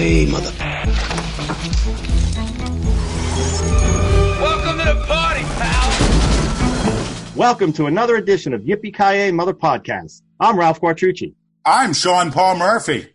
[0.00, 0.50] Yippee-ki-yay, mother...
[4.40, 7.36] Welcome to the party, pal!
[7.36, 10.22] Welcome to another edition of Yippee Ki Mother Podcast.
[10.38, 11.34] I'm Ralph Quartucci.
[11.66, 13.12] I'm Sean Paul Murphy.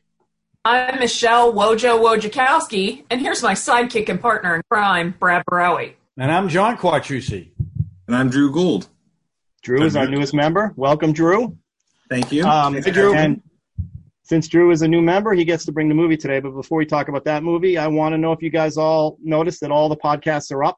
[0.63, 5.93] I'm Michelle Wojo Wojakowski, and here's my sidekick and partner in crime, Brad Barowie.
[6.17, 7.49] And I'm John Quartucci.
[8.07, 8.87] And I'm Drew Gould.
[9.63, 10.71] Drew is our newest member.
[10.75, 11.57] Welcome, Drew.
[12.09, 12.45] Thank you.
[12.45, 13.41] Um, And
[14.25, 16.39] since Drew is a new member, he gets to bring the movie today.
[16.39, 19.17] But before we talk about that movie, I want to know if you guys all
[19.23, 20.77] noticed that all the podcasts are up.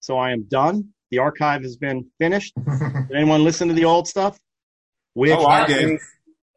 [0.00, 0.88] So I am done.
[1.12, 2.54] The archive has been finished.
[2.66, 4.36] did anyone listen to the old stuff?
[5.14, 6.00] Which Oh, I did.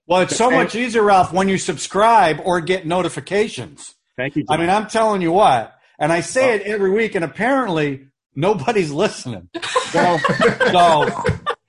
[0.08, 3.94] Well, it's so much easier, Ralph, when you subscribe or get notifications.
[4.18, 4.46] Thank you.
[4.50, 8.92] I mean, I'm telling you what, and I say it every week, and apparently nobody's
[8.92, 9.50] listening.
[9.96, 11.24] So, so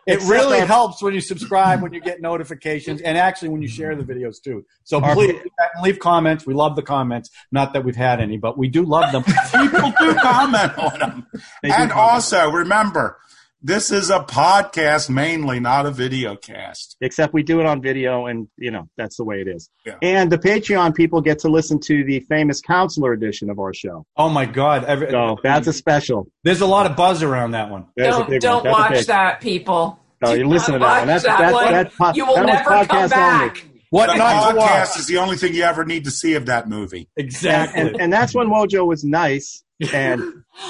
[0.06, 3.60] it Except really our- helps when you subscribe, when you get notifications, and actually when
[3.62, 4.65] you share the videos too.
[4.84, 5.34] So Our- please
[5.82, 6.46] leave comments.
[6.46, 7.30] We love the comments.
[7.51, 9.24] Not that we've had any, but we do love them.
[9.24, 11.26] People do comment on them.
[11.63, 13.18] They And also, remember,
[13.62, 16.96] this is a podcast mainly, not a video cast.
[17.01, 19.68] Except we do it on video, and you know that's the way it is.
[19.85, 19.95] Yeah.
[20.02, 24.04] And the Patreon people get to listen to the famous counselor edition of our show.
[24.16, 24.85] oh my God!
[24.85, 26.29] Every, So that's a special.
[26.45, 27.87] there's a lot of buzz around that one.
[27.96, 28.73] There's don't don't one.
[28.73, 29.98] Watch that, people.
[30.23, 31.09] No, Do you listen to that one.
[31.09, 31.73] watch That's- that's- one.
[31.73, 33.57] that's po- you will that was never come back.
[33.59, 33.73] only.
[33.91, 36.68] What The not podcast is the only thing you ever need to see of that
[36.68, 37.09] movie.
[37.16, 37.80] Exactly.
[37.82, 40.23] And, and that's when Wojo was nice, and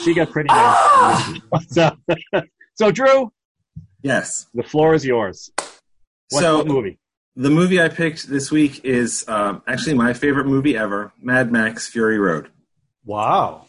[0.05, 1.39] she got pretty nice.
[1.69, 1.97] so,
[2.77, 3.33] so Drew,
[4.03, 4.47] yes.
[4.55, 5.51] the floor is yours.
[6.31, 6.99] What's So- the movie?
[7.39, 11.87] The movie I picked this week is um, actually my favorite movie ever Mad Max
[11.87, 12.49] Fury Road.
[13.05, 13.69] wow.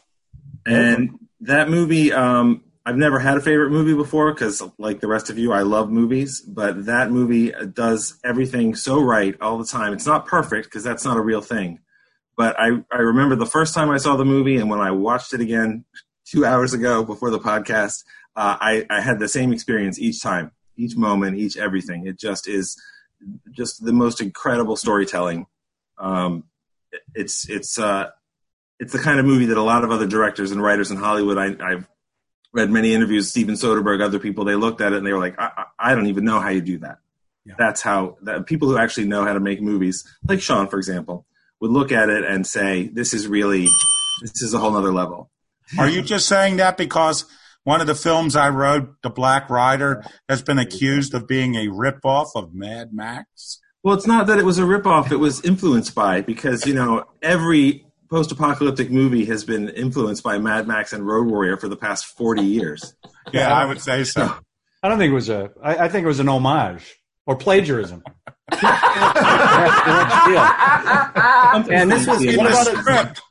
[0.65, 5.29] And that movie, um, I've never had a favorite movie before because, like the rest
[5.29, 6.39] of you, I love movies.
[6.41, 9.91] But that movie does everything so right all the time.
[9.93, 11.79] It's not perfect because that's not a real thing.
[12.37, 15.33] But I, I remember the first time I saw the movie and when I watched
[15.33, 15.83] it again
[16.25, 18.03] two hours ago before the podcast,
[18.37, 22.05] uh, I, I had the same experience each time, each moment, each everything.
[22.05, 22.79] It just is
[23.51, 25.47] just the most incredible storytelling.
[25.97, 26.43] Um,
[27.15, 28.11] it's it's uh,
[28.79, 31.39] it's the kind of movie that a lot of other directors and writers in Hollywood.
[31.39, 31.89] I, I've
[32.53, 34.45] read many interviews, Steven Soderbergh, other people.
[34.45, 36.49] They looked at it and they were like, I, I I don't even know how
[36.49, 36.99] you do that.
[37.43, 37.55] Yeah.
[37.57, 41.25] That's how that people who actually know how to make movies, like Sean, for example,
[41.59, 43.67] would look at it and say, this is really
[44.21, 45.31] this is a whole other level.
[45.79, 47.25] Are you just saying that because
[47.67, 51.67] one of the films I wrote, The Black Rider, has been accused of being a
[51.67, 53.59] ripoff of Mad Max?
[53.83, 57.03] Well, it's not that it was a ripoff; it was influenced by because you know
[57.21, 62.05] every post-apocalyptic movie has been influenced by Mad Max and Road Warrior for the past
[62.05, 62.95] forty years.
[63.33, 64.33] Yeah, I would say so.
[64.81, 65.51] I don't think it was a.
[65.61, 66.95] I, I think it was an homage
[67.25, 68.01] or plagiarism.
[71.69, 72.77] And this was In what the about it?
[72.77, 73.21] script,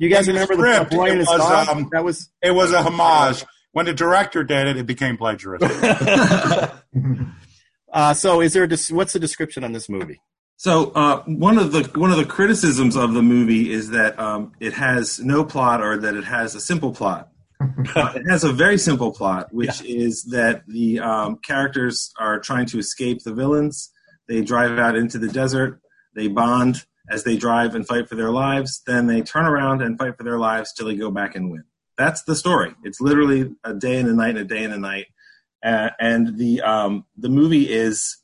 [0.00, 2.82] You guys in the remember the script, it was, um, that was it was a
[2.82, 3.44] homage.
[3.76, 5.70] When the director did it, it became plagiarism.
[7.92, 8.40] uh, so.
[8.40, 10.18] Is there a des- what's the description on this movie?
[10.56, 14.52] So uh, one of the one of the criticisms of the movie is that um,
[14.60, 17.28] it has no plot, or that it has a simple plot.
[17.94, 22.66] Uh, it has a very simple plot, which is that the um, characters are trying
[22.66, 23.90] to escape the villains.
[24.26, 25.80] They drive out into the desert.
[26.14, 28.82] They bond as they drive and fight for their lives.
[28.86, 31.64] Then they turn around and fight for their lives till they go back and win.
[31.96, 32.74] That's the story.
[32.84, 35.06] It's literally a day and a night and a day and a night.
[35.64, 38.18] Uh, and the um, the movie is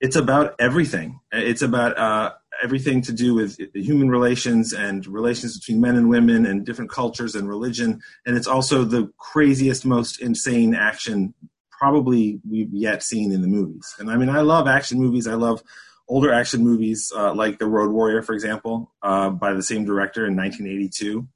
[0.00, 1.20] it's about everything.
[1.32, 2.32] It's about uh,
[2.62, 7.34] everything to do with human relations and relations between men and women and different cultures
[7.34, 8.00] and religion.
[8.26, 11.34] And it's also the craziest, most insane action
[11.70, 13.94] probably we've yet seen in the movies.
[13.98, 15.26] And I mean, I love action movies.
[15.26, 15.62] I love
[16.08, 20.26] older action movies uh, like The Road Warrior, for example, uh, by the same director
[20.26, 21.26] in 1982.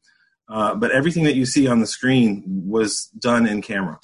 [0.48, 3.98] Uh, but everything that you see on the screen was done in camera.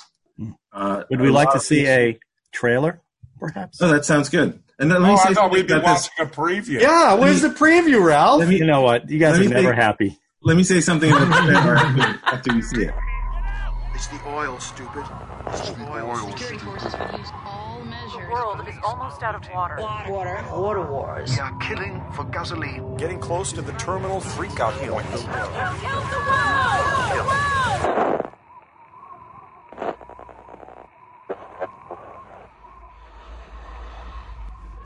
[0.72, 2.19] Uh, Would we like to see a
[2.50, 3.00] trailer,
[3.38, 3.80] perhaps?
[3.80, 4.60] Oh, that sounds good.
[4.78, 6.10] And then let oh, me say I thought we'd be about this.
[6.18, 6.80] watching a preview.
[6.80, 8.48] Yeah, where's the preview, Ralph?
[8.48, 9.09] Me- you know what?
[9.09, 10.18] You guys are me never think- happy.
[10.44, 12.95] Let me say something about the after, after you see it.
[13.95, 15.04] It's the oil, stupid.
[15.47, 16.16] It's the oil.
[16.30, 17.52] Security forces will use all measures.
[17.52, 17.52] The
[18.33, 19.77] world is almost out of water.
[20.09, 20.45] Water.
[20.53, 21.31] Water wars.
[21.33, 22.97] We are killing for gasoline.
[22.97, 25.07] Getting close to the terminal freakout point.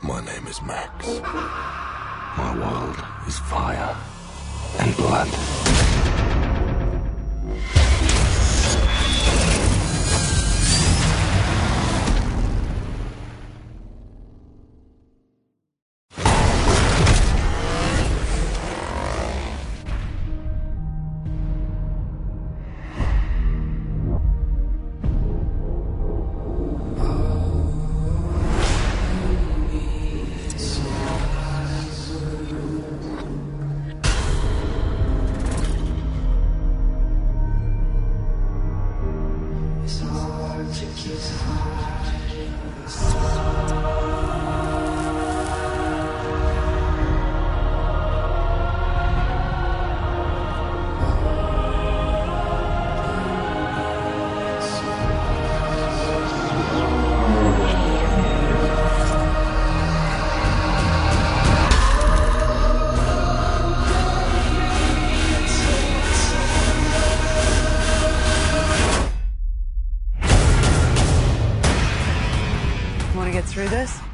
[0.03, 1.07] My name is Max.
[2.37, 2.97] My world
[3.27, 3.95] is fire
[4.79, 5.27] and blood.
[73.69, 74.06] this?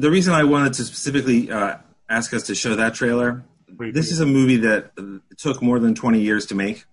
[0.00, 1.76] The reason I wanted to specifically uh,
[2.08, 4.92] ask us to show that trailer, this is a movie that
[5.36, 6.86] took more than 20 years to make.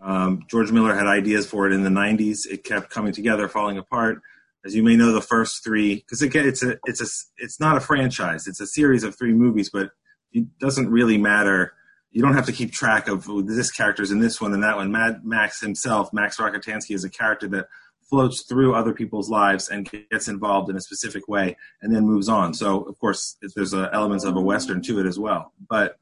[0.00, 2.46] Um, George Miller had ideas for it in the 90s.
[2.50, 4.20] It kept coming together, falling apart.
[4.64, 7.06] As you may know, the first three, because again, it's a, it's a,
[7.36, 8.46] it's not a franchise.
[8.46, 9.90] It's a series of three movies, but
[10.32, 11.74] it doesn't really matter.
[12.10, 14.76] You don't have to keep track of oh, this character's in this one and that
[14.76, 14.90] one.
[14.90, 17.66] Mad Max himself, Max Rockatansky, is a character that
[18.08, 22.28] floats through other people's lives and gets involved in a specific way and then moves
[22.28, 22.54] on.
[22.54, 25.52] So, of course, there's uh, elements of a western to it as well.
[25.68, 25.98] But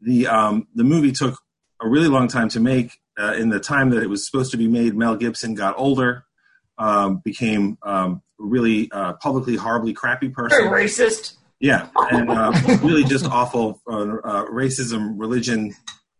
[0.00, 1.40] the um, the movie took
[1.80, 3.00] a really long time to make.
[3.16, 6.24] Uh, in the time that it was supposed to be made, Mel Gibson got older,
[6.78, 10.58] um, became um, really uh, publicly horribly crappy person.
[10.64, 11.36] Very racist.
[11.60, 12.52] Yeah, and uh,
[12.82, 15.72] really just awful uh, uh, racism, religion,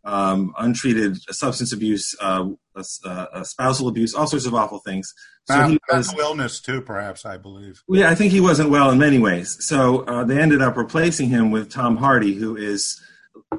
[0.04, 2.46] um, untreated substance abuse, uh,
[2.76, 5.12] uh, uh, spousal abuse, all sorts of awful things.
[5.46, 7.82] So he was, illness too, perhaps I believe.
[7.88, 9.56] yeah, I think he wasn't well in many ways.
[9.60, 13.00] So uh, they ended up replacing him with Tom Hardy, who is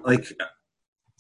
[0.03, 0.25] like,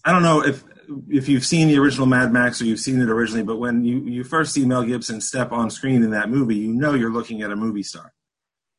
[0.03, 0.63] I don't know if
[1.09, 3.99] if you've seen the original Mad Max or you've seen it originally, but when you
[4.01, 7.41] you first see Mel Gibson step on screen in that movie, you know you're looking
[7.41, 8.13] at a movie star.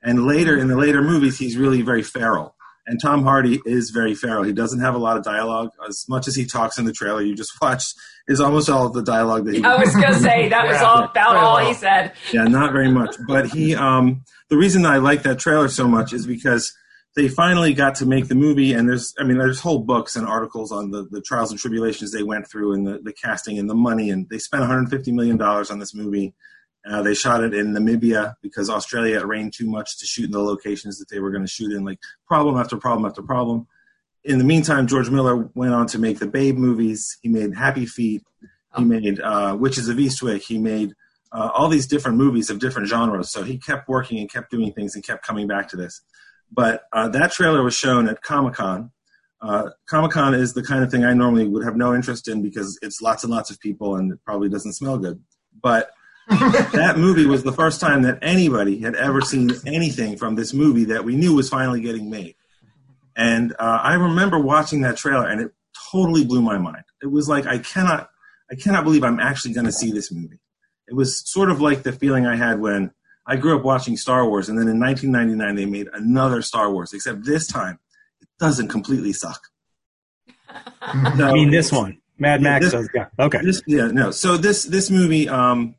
[0.03, 2.56] And later in the later movies, he's really very feral.
[2.87, 4.45] And Tom Hardy is very feral.
[4.45, 5.71] He doesn't have a lot of dialogue.
[5.89, 7.85] As much as he talks in the trailer, you just watch
[8.29, 9.65] is almost all of the dialogue that he.
[9.65, 12.13] I was gonna say that was all about all he said.
[12.33, 13.17] Yeah, not very much.
[13.27, 16.73] But he, um, the reason that I like that trailer so much is because
[17.17, 20.27] they finally got to make the movie, and there's, I mean, there's whole books and
[20.27, 23.71] articles on the, the trials and tribulations they went through, and the, the casting and
[23.71, 26.35] the money, and they spent 150 million dollars on this movie.
[26.89, 30.31] Uh, they shot it in Namibia because Australia it rained too much to shoot in
[30.31, 33.67] the locations that they were going to shoot in, like problem after problem after problem.
[34.25, 37.19] In the meantime, George Miller went on to make the Babe movies.
[37.23, 38.23] He made Happy Feet.
[38.77, 40.43] He made uh, Witches of Eastwick.
[40.43, 40.93] He made
[41.33, 43.31] uh, all these different movies of different genres.
[43.31, 46.03] So he kept working and kept doing things and kept coming back to this.
[46.53, 48.93] But uh, that trailer was shown at Comic Con.
[49.41, 52.43] Uh, Comic Con is the kind of thing I normally would have no interest in
[52.43, 55.23] because it's lots and lots of people and it probably doesn't smell good.
[55.61, 55.91] But
[56.29, 60.85] that movie was the first time that anybody had ever seen anything from this movie
[60.87, 62.35] that we knew was finally getting made.
[63.17, 65.53] And uh, I remember watching that trailer and it
[65.93, 66.85] totally blew my mind.
[67.03, 68.11] It was like I cannot,
[68.51, 70.41] I cannot believe I'm actually going to see this movie.
[70.89, 72.93] It was sort of like the feeling I had when
[73.27, 76.93] I grew up watching Star Wars, and then in 1999 they made another Star Wars,
[76.93, 77.79] except this time
[78.21, 79.41] it doesn't completely suck.
[80.81, 82.67] I mean, this one, Mad Max.
[82.67, 83.07] this- does, yeah.
[83.19, 83.41] Okay.
[83.43, 84.11] This, yeah, no.
[84.11, 85.75] So this this movie, um,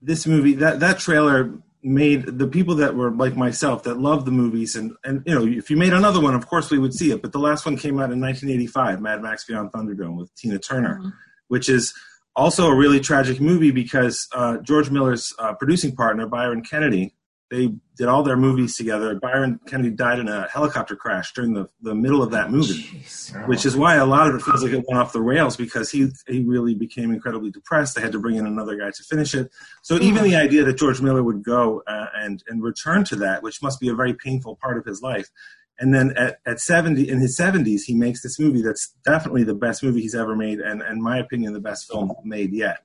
[0.00, 4.30] this movie that that trailer made the people that were like myself that love the
[4.30, 7.10] movies and and you know if you made another one, of course we would see
[7.10, 7.22] it.
[7.22, 11.12] But the last one came out in 1985, Mad Max Beyond Thunderdome with Tina Turner,
[11.48, 11.94] which is
[12.36, 17.14] also a really tragic movie because uh, George Miller's uh, producing partner Byron Kennedy.
[17.50, 19.14] They did all their movies together.
[19.14, 23.04] Byron Kennedy died in a helicopter crash during the, the middle of that movie
[23.46, 25.90] which is why a lot of it feels like it went off the rails because
[25.90, 27.94] he he really became incredibly depressed.
[27.94, 29.50] They had to bring in another guy to finish it.
[29.82, 33.42] So even the idea that George Miller would go uh, and and return to that,
[33.42, 35.30] which must be a very painful part of his life,
[35.78, 39.54] and then at, at seventy in his seventies, he makes this movie that's definitely the
[39.54, 42.78] best movie he's ever made, and in my opinion, the best film made yet.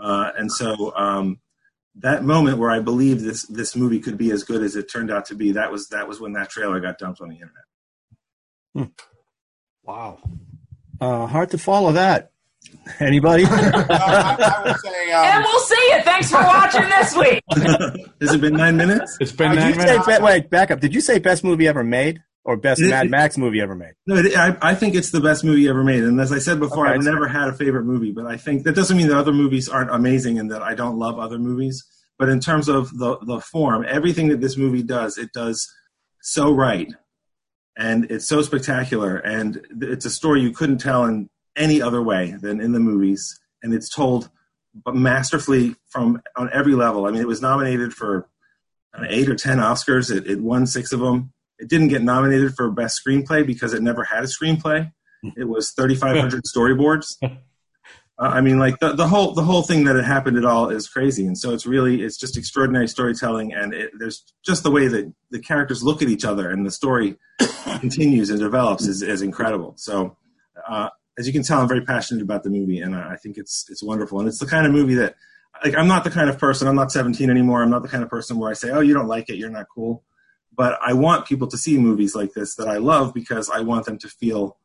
[0.00, 1.38] Uh, and so um,
[1.96, 5.10] that moment where I believe this this movie could be as good as it turned
[5.10, 8.90] out to be, that was that was when that trailer got dumped on the internet.
[9.84, 10.18] Wow.
[11.00, 12.30] Uh, hard to follow that.
[13.00, 13.44] Anybody?
[13.44, 16.02] I would say, um, And we'll see you.
[16.02, 17.42] Thanks for watching this week.
[18.20, 19.18] Has it been nine minutes?
[19.20, 20.06] It's been Did nine you say, minutes.
[20.06, 20.78] be- wait, back up.
[20.80, 23.92] Did you say best movie ever made or best It- Mad Max movie ever made?
[24.06, 26.02] No, it, I, I think it's the best movie ever made.
[26.04, 28.64] And as I said before, Okay, I've never had a favorite movie, but I think
[28.64, 31.84] that doesn't mean that other movies aren't amazing and that I don't love other movies.
[32.18, 35.66] But in terms of the, the form, everything that this movie does, it does
[36.20, 36.92] so right.
[37.76, 39.16] And it's so spectacular.
[39.16, 43.40] And it's a story you couldn't tell in any other way than in the movies.
[43.62, 44.30] And it's told
[44.86, 47.06] masterfully from on every level.
[47.06, 48.28] I mean, it was nominated for
[49.08, 50.14] eight or ten Oscars.
[50.14, 51.32] It, it won six of them.
[51.62, 54.92] It didn't get nominated for best screenplay because it never had a screenplay.
[55.36, 57.16] It was 3,500 storyboards.
[58.18, 60.68] Uh, I mean, like the, the whole the whole thing that had happened at all
[60.68, 64.70] is crazy, and so it's really it's just extraordinary storytelling, and it, there's just the
[64.70, 67.16] way that the characters look at each other and the story
[67.80, 69.72] continues and develops is, is incredible.
[69.78, 70.18] So,
[70.68, 73.38] uh, as you can tell, I'm very passionate about the movie, and I I think
[73.38, 75.16] it's it's wonderful, and it's the kind of movie that
[75.64, 76.68] like I'm not the kind of person.
[76.68, 77.62] I'm not 17 anymore.
[77.62, 79.50] I'm not the kind of person where I say, "Oh, you don't like it, you're
[79.50, 80.04] not cool."
[80.54, 83.86] But I want people to see movies like this that I love because I want
[83.86, 84.58] them to feel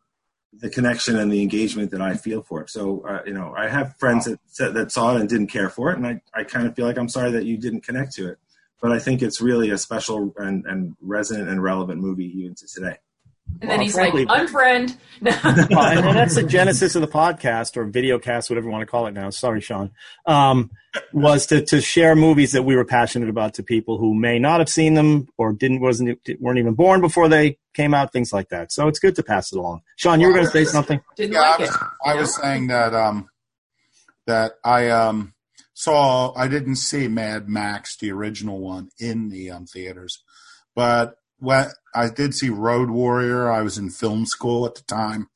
[0.53, 2.69] the connection and the engagement that I feel for it.
[2.69, 5.91] So, uh, you know, I have friends that that saw it and didn't care for
[5.91, 8.29] it, and I, I kind of feel like I'm sorry that you didn't connect to
[8.29, 8.37] it.
[8.81, 12.67] But I think it's really a special and, and resonant and relevant movie even to
[12.67, 12.97] today.
[13.61, 14.97] And then he's frankly- like, unfriend.
[15.19, 18.83] Well, and and that's the genesis of the podcast or video cast, whatever you want
[18.83, 19.31] to call it now.
[19.31, 19.89] Sorry, Sean.
[20.27, 20.69] Um,
[21.11, 24.59] was to, to share movies that we were passionate about to people who may not
[24.59, 28.49] have seen them or didn't wasn't weren't even born before they came out, things like
[28.49, 28.71] that.
[28.71, 29.81] So it's good to pass it along.
[29.95, 31.01] Sean, you were going to say something.
[31.15, 31.81] Didn't Yeah, like I was, it.
[32.05, 33.27] I was saying that um
[34.27, 35.33] that I um
[35.73, 40.21] saw I didn't see Mad Max the original one in the um theaters,
[40.75, 45.29] but when I did see Road Warrior, I was in film school at the time,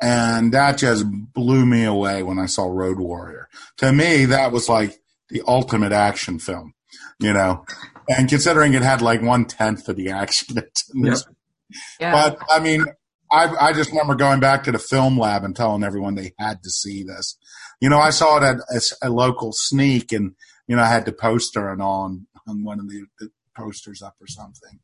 [0.00, 3.48] and that just blew me away when I saw Road Warrior.
[3.78, 6.74] To me, that was like the ultimate action film,
[7.18, 7.64] you know.
[8.08, 11.24] And considering it had like one tenth of the action that's in this
[12.00, 12.12] Yeah.
[12.12, 12.84] but I mean,
[13.30, 16.62] I I just remember going back to the film lab and telling everyone they had
[16.64, 17.38] to see this.
[17.80, 20.34] You know, I saw it at a, a local sneak, and
[20.66, 24.02] you know, I had the poster and all on, on one of the, the posters
[24.02, 24.80] up or something.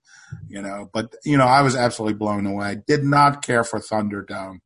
[0.49, 2.79] You know, but you know, I was absolutely blown away.
[2.87, 4.59] Did not care for Thunderdome.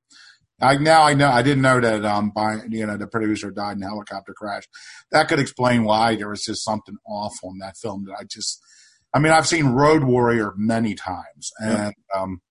[0.61, 3.77] I now I know I didn't know that um by you know the producer died
[3.77, 4.65] in a helicopter crash.
[5.11, 8.63] That could explain why there was just something awful in that film that I just
[9.15, 12.43] I mean I've seen Road Warrior many times and um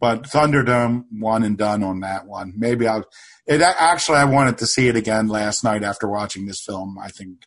[0.00, 2.52] but Thunderdome one and done on that one.
[2.56, 3.02] Maybe I
[3.46, 6.96] it actually I wanted to see it again last night after watching this film.
[7.02, 7.38] I think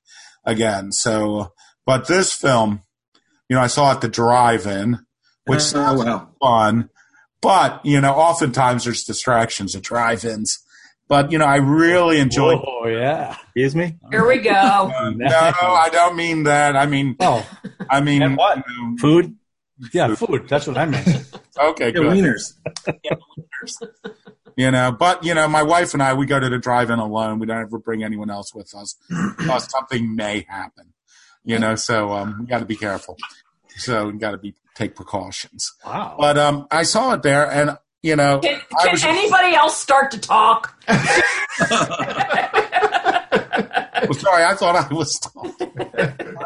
[0.46, 0.92] again.
[0.92, 1.54] So,
[1.86, 2.82] but this film,
[3.52, 5.00] you know, I saw it at the drive-in,
[5.46, 6.30] which Oh, sounds wow.
[6.42, 6.90] fun,
[7.42, 10.58] but you know, oftentimes there's distractions at drive-ins.
[11.10, 12.60] But you know, I really enjoyed.
[12.66, 13.36] Oh yeah.
[13.48, 13.98] Excuse me.
[14.12, 14.90] Here we go.
[15.18, 16.78] No, I don't mean that.
[16.78, 17.46] I mean, Oh
[17.90, 18.58] I mean, And what?
[18.58, 19.36] you know, Food.
[19.94, 20.48] yeah, food.
[20.48, 21.08] That's what I meant.
[21.60, 22.06] okay, Yeah, good.
[22.14, 22.54] wieners.
[24.56, 27.40] you know but you know my wife and i we go to the drive-in alone
[27.40, 28.96] we don't ever bring anyone else with us
[29.38, 30.91] because something may happen
[31.44, 33.18] you know so um we got to be careful
[33.78, 36.16] so we got to be take precautions Wow.
[36.20, 40.12] but um i saw it there and you know Can, can was- anybody else start
[40.12, 40.76] to talk?
[41.62, 41.88] well,
[44.14, 45.54] sorry i thought i was talking.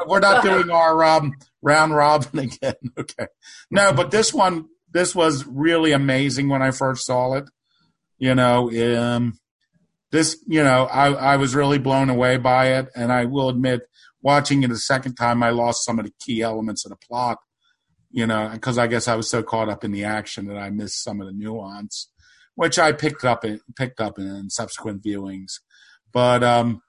[0.07, 3.27] we're not doing our um round robin again okay
[3.71, 7.45] no but this one this was really amazing when i first saw it
[8.17, 9.37] you know um
[10.11, 13.81] this you know I, I was really blown away by it and i will admit
[14.25, 17.37] watching it a second time i lost some of the key elements of the plot
[18.09, 20.69] you know because i guess i was so caught up in the action that i
[20.71, 22.09] missed some of the nuance
[22.55, 25.59] which i picked up in picked up in subsequent viewings.
[26.11, 26.81] But um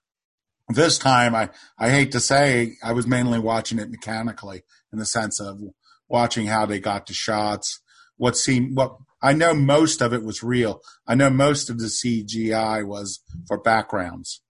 [0.68, 4.62] this time i i hate to say i was mainly watching it mechanically
[4.92, 5.60] in the sense of
[6.08, 7.80] watching how they got the shots
[8.16, 10.80] what seemed what I know most of it was real.
[11.06, 14.42] I know most of the CGI was for backgrounds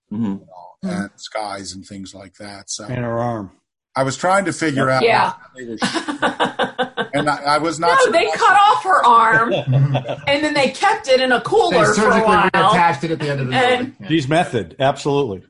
[0.86, 1.00] Mhm.
[1.00, 2.70] and skies and things like that.
[2.70, 3.50] So And her arm.
[3.94, 5.30] I was trying to figure out Yeah.
[5.30, 5.76] how they were
[7.14, 9.52] and I, I was not no, they cut off her arm,
[10.26, 12.50] and then they kept it in a They cooler for a surgically while.
[12.50, 13.96] reattached it at the end of the And- movie.
[14.00, 14.08] Yeah.
[14.08, 14.76] She's method.
[14.78, 15.44] Absolutely.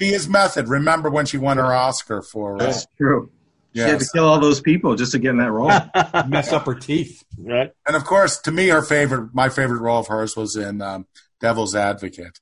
[0.00, 0.68] She is method.
[0.68, 3.30] Remember when she won her Oscar for uh, That's true.
[3.74, 5.68] She had to kill all those people just to get in that role.
[6.28, 7.22] Mess up her teeth.
[7.38, 7.70] Right.
[7.86, 11.06] And of course, to me, her favorite, my favorite role of hers was in um,
[11.40, 12.38] Devil's Advocate.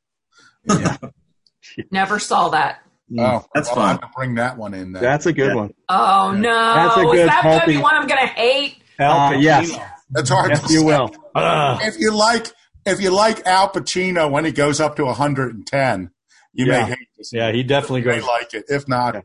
[1.90, 2.80] Never saw that.
[3.18, 3.98] Oh, That's well, fun.
[4.02, 4.92] I'm bring that one in.
[4.92, 5.02] Then.
[5.02, 5.54] That's a good Yeah.
[5.54, 5.74] one.
[5.88, 6.52] Oh no!
[6.74, 8.76] That's a Is that gonna be one I'm gonna hate?
[9.00, 9.70] Al Uh, yes.
[9.72, 9.90] Pacino.
[10.10, 10.84] That's hard Yes, to you say.
[10.86, 11.10] will.
[11.34, 11.80] Ugh.
[11.82, 12.46] If you like,
[12.86, 16.10] if you like Al Pacino when he goes up to 110,
[16.52, 16.72] you Yeah.
[16.82, 17.32] may hate this.
[17.32, 18.28] Yeah, he definitely You may goes.
[18.28, 18.64] like it.
[18.68, 19.20] If not, Yeah.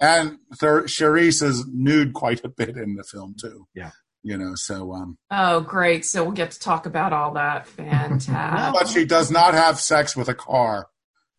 [0.00, 3.66] and Ther- Charlize is nude quite a bit in the film too.
[3.74, 3.90] Yeah.
[4.24, 4.52] you know.
[4.56, 6.04] So, um, Oh, great!
[6.04, 7.66] So we'll get to talk about all that.
[8.22, 8.74] Fantastic.
[8.80, 10.88] but she does not have sex with a car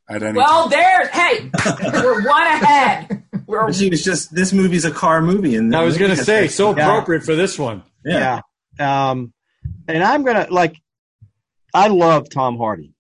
[0.10, 0.38] at any.
[0.38, 0.72] well, time.
[0.72, 1.08] there.
[1.08, 1.51] Hey,
[1.94, 3.24] we're one ahead.
[3.46, 6.48] We're She was just this movie's a car movie, and I was going to say,
[6.48, 6.88] so Yeah.
[6.88, 7.84] appropriate for this one.
[8.06, 8.42] yeah.
[8.80, 9.10] Yeah.
[9.12, 9.34] Um,
[9.88, 10.75] and I'm gonna like.
[11.74, 12.94] I love Tom Hardy,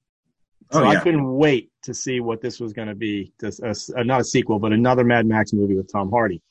[0.71, 3.33] so Oh I couldn't wait to see what this was going to be.
[3.39, 6.41] This, uh, not a sequel, but another Mad Max movie with Tom Hardy.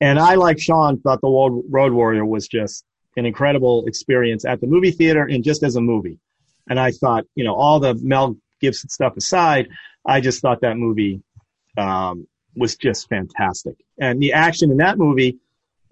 [0.00, 2.84] And I, like Sean, thought the Road, Road Warrior was just
[3.16, 6.18] an incredible experience at the movie theater and just as a movie.
[6.68, 9.68] And I thought, you know, all the Mel Gibson stuff aside,
[10.06, 11.22] I just thought that movie
[11.76, 13.74] um, was just fantastic.
[14.00, 15.38] And the action in that movie,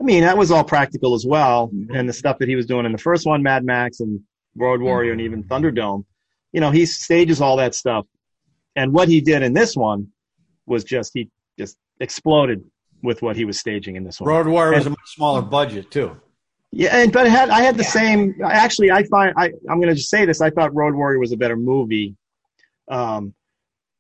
[0.00, 1.71] I mean, that was all practical as well.
[1.95, 4.21] And the stuff that he was doing in the first one, Mad Max and
[4.57, 6.05] Road Warrior and even Thunderdome,
[6.52, 8.07] you know, he stages all that stuff.
[8.76, 10.09] And what he did in this one
[10.67, 12.64] was just, he just exploded
[13.02, 14.29] with what he was staging in this one.
[14.29, 16.21] Road Warrior was a much smaller budget too.
[16.73, 18.35] yeah, and but had I had the same.
[18.45, 20.40] Actually, I find I I'm going to just say this.
[20.40, 22.17] I thought Road Warrior was a better movie,
[22.90, 23.35] um,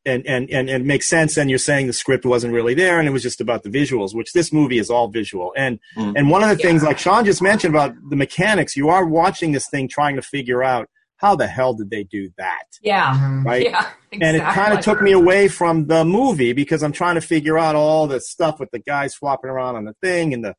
[0.06, 1.36] and and and and it makes sense.
[1.36, 4.14] And you're saying the script wasn't really there, and it was just about the visuals,
[4.14, 5.52] which this movie is all visual.
[5.56, 6.14] And Mm.
[6.16, 9.52] and one of the things, like Sean just mentioned about the mechanics, you are watching
[9.52, 13.42] this thing trying to figure out how the hell did they do that, Yeah.
[13.44, 13.64] right?
[13.64, 13.86] Yeah.
[14.10, 14.22] exactly.
[14.22, 17.58] and it kind of took me away from the movie because I'm trying to figure
[17.58, 20.54] out all the stuff with the guys flopping around on the thing and the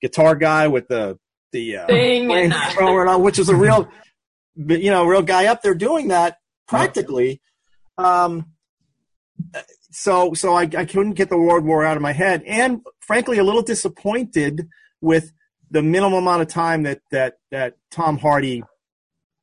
[0.00, 1.18] guitar guy with the
[1.52, 3.88] the uh, Thing and the- flamethrower and all, which is a real,
[4.56, 7.40] you know, real guy up there doing that practically.
[7.98, 8.46] Um,
[9.90, 13.38] so so I, I couldn't get the Road Warrior out of my head, and frankly,
[13.38, 14.68] a little disappointed
[15.00, 15.32] with
[15.70, 18.62] the minimum amount of time that that that Tom Hardy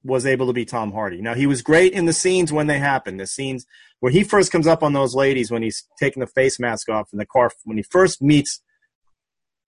[0.04, 1.22] was able to be Tom Hardy.
[1.22, 3.20] Now he was great in the scenes when they happened.
[3.20, 3.66] The scenes
[4.00, 7.10] where he first comes up on those ladies when he's taking the face mask off
[7.14, 8.62] in the car when he first meets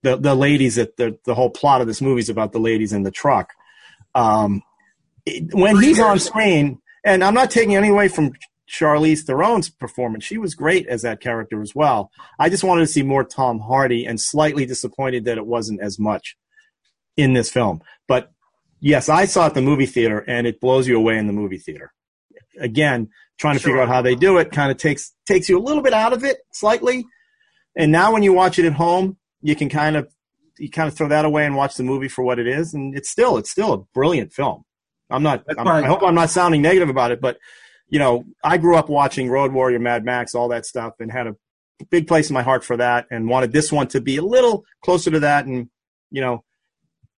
[0.03, 2.93] the the ladies that the the whole plot of this movie is about the ladies
[2.93, 3.49] in the truck.
[4.13, 4.61] Um,
[5.51, 8.33] when he's on screen, and I'm not taking any away from
[8.67, 10.23] Charlize Theron's performance.
[10.23, 12.11] She was great as that character as well.
[12.39, 15.99] I just wanted to see more Tom Hardy, and slightly disappointed that it wasn't as
[15.99, 16.35] much
[17.17, 17.81] in this film.
[18.07, 18.31] But
[18.79, 21.33] yes, I saw it at the movie theater, and it blows you away in the
[21.33, 21.93] movie theater.
[22.59, 25.61] Again, trying to figure out how they do it kind of takes takes you a
[25.61, 27.05] little bit out of it slightly.
[27.75, 30.07] And now when you watch it at home, you can kind of
[30.57, 32.97] you kind of throw that away and watch the movie for what it is, and
[32.97, 34.63] it's still it's still a brilliant film.
[35.09, 35.43] I'm not.
[35.57, 37.37] I'm, I hope I'm not sounding negative about it, but
[37.89, 41.27] you know, I grew up watching Road Warrior, Mad Max, all that stuff, and had
[41.27, 41.35] a
[41.91, 44.63] big place in my heart for that, and wanted this one to be a little
[44.83, 45.45] closer to that.
[45.45, 45.69] And
[46.11, 46.43] you know,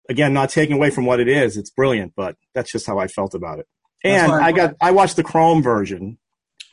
[0.10, 3.08] again, not taking away from what it is, it's brilliant, but that's just how I
[3.08, 3.68] felt about it.
[4.04, 6.18] And why- I got I watched the Chrome version,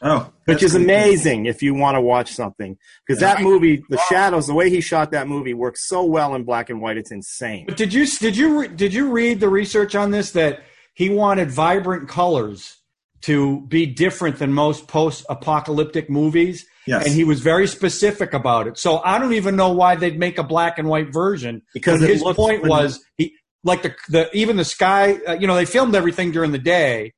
[0.02, 0.82] Oh, which that's is cool.
[0.82, 2.76] amazing if you want to watch something
[3.06, 3.34] because Yeah.
[3.34, 6.68] that movie, the shadows, the way he shot that movie works so well in black
[6.70, 6.96] and white.
[6.98, 7.64] It's insane.
[7.66, 10.62] But did you did you did you read the research on this that
[10.94, 12.78] he wanted vibrant colors
[13.24, 16.66] to be different than most post-apocalyptic movies?
[16.86, 17.06] Yes.
[17.06, 18.76] And he was very specific about it.
[18.78, 22.22] So I don't even know why they'd make a black and white version Because his
[22.22, 25.18] point pretty- was he like the the even the sky.
[25.26, 27.14] Uh, you know, they filmed everything during the day,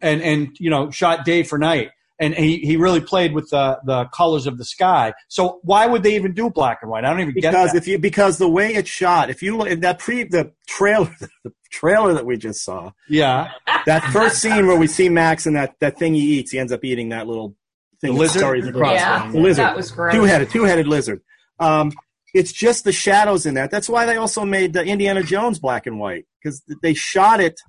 [0.00, 1.90] and and you know shot day for night.
[2.18, 5.12] And he, he really played with the, the colors of the sky.
[5.28, 7.04] So why would they even do black and white?
[7.04, 7.78] I don't even get because that.
[7.78, 11.14] if you because the way it's shot, if you look at that pre the trailer
[11.44, 13.50] the trailer that we just saw, yeah,
[13.84, 16.72] that first scene where we see Max and that that thing he eats, he ends
[16.72, 17.54] up eating that little
[18.00, 18.40] thing The that lizard?
[18.40, 18.94] scurries across.
[18.94, 20.14] Yeah, the lizard, that was great.
[20.14, 21.20] two headed two headed lizard.
[21.60, 21.92] Um,
[22.32, 23.70] it's just the shadows in that.
[23.70, 27.60] That's why they also made the Indiana Jones black and white because they shot it.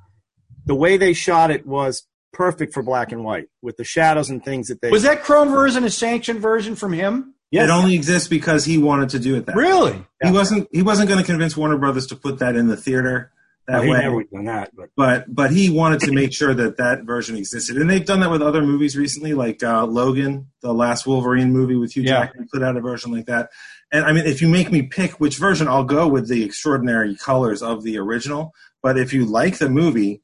[0.66, 2.06] The way they shot it was
[2.38, 4.92] perfect for black and white with the shadows and things that they.
[4.92, 7.34] was that Chrome version a sanctioned version from him?
[7.50, 7.66] Yes.
[7.70, 9.64] It only exists because he wanted to do it that way.
[9.64, 10.06] Really?
[10.24, 13.32] He wasn't he wasn't going to convince Warner Brothers to put that in the theater
[13.68, 14.00] that Well, he way.
[14.00, 17.04] never would have done that, but but but he wanted to make sure that that
[17.04, 21.06] version existed, and they've done that with other movies recently, like uh, Logan, the last
[21.08, 22.26] Wolverine movie with Hugh Yeah.
[22.26, 23.50] Jackman, put out a version like that.
[23.92, 27.16] And I mean, if you make me pick which version, I'll go with the extraordinary
[27.16, 28.54] colors of the original.
[28.84, 30.22] But if you like the movie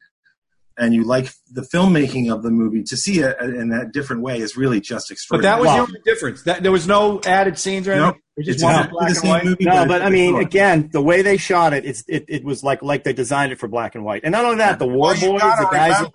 [0.77, 4.39] and you like the filmmaking of the movie, to see it in that different way
[4.39, 5.51] is really just extraordinary.
[5.51, 6.43] But that was Well- the only difference.
[6.43, 8.07] That, there was no added scenes or anything.
[8.11, 8.17] Nope.
[8.35, 9.45] It just It's wanted black the and white.
[9.45, 9.65] movie.
[9.65, 10.45] No, it's but I mean, story.
[10.45, 13.59] again, the way they shot it, it's it, it was like like they designed it
[13.59, 14.21] for black and white.
[14.23, 15.93] And not only that, the War Well, Boys, the guys.
[15.97, 16.11] remember,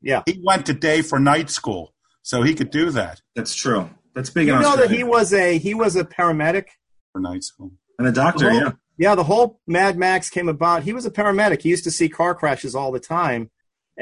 [0.00, 3.88] Yeah, he went to day for night school, so he could do that that's true.
[4.14, 6.64] That's big you in know that he was a he was a paramedic.
[7.12, 7.70] for night school.
[7.98, 8.72] and a doctor, whole- yeah.
[8.98, 10.82] Yeah, the whole Mad Max came about.
[10.82, 11.62] He was a paramedic.
[11.62, 13.50] He used to see car crashes all the time,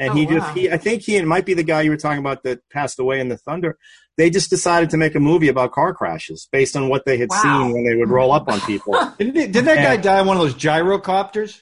[0.01, 0.53] and Oh, he just wow.
[0.53, 2.99] he I think he it might be the guy you were talking about that passed
[2.99, 3.77] away in the Thunder.
[4.17, 7.29] They just decided to make a movie about car crashes based on what they had
[7.29, 7.41] Wow.
[7.41, 8.93] seen when they would roll up on people.
[9.17, 11.61] Didn't, it- didn't that guy die on one of those gyrocopters?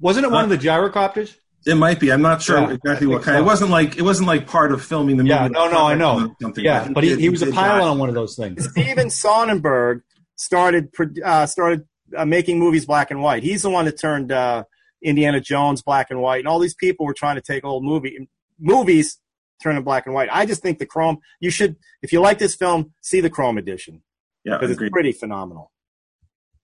[0.00, 1.34] Wasn't it one of the gyrocopters?
[1.66, 2.10] It might be.
[2.12, 3.36] I'm not sure Yeah, exactly what kind.
[3.36, 3.42] so.
[3.42, 5.34] It wasn't like it wasn't like part of filming the movie.
[5.34, 6.34] Yeah, no, no, I know.
[6.40, 7.88] Something, Yeah, think but he, he was a pilot die.
[7.88, 8.66] on one of those things.
[8.70, 10.00] Steven Soderbergh
[10.36, 13.42] started pro- uh, started uh, making movies black and white.
[13.42, 14.64] He's the one that turned uh,
[15.02, 18.28] Indiana Jones black and white, and all these people were trying to take old movie
[18.58, 19.18] movies
[19.62, 20.28] turn it black and white.
[20.32, 21.18] I just think the chrome.
[21.40, 24.02] You should, if you like this film, see the chrome edition
[24.44, 25.70] Yeah, because it's pretty phenomenal.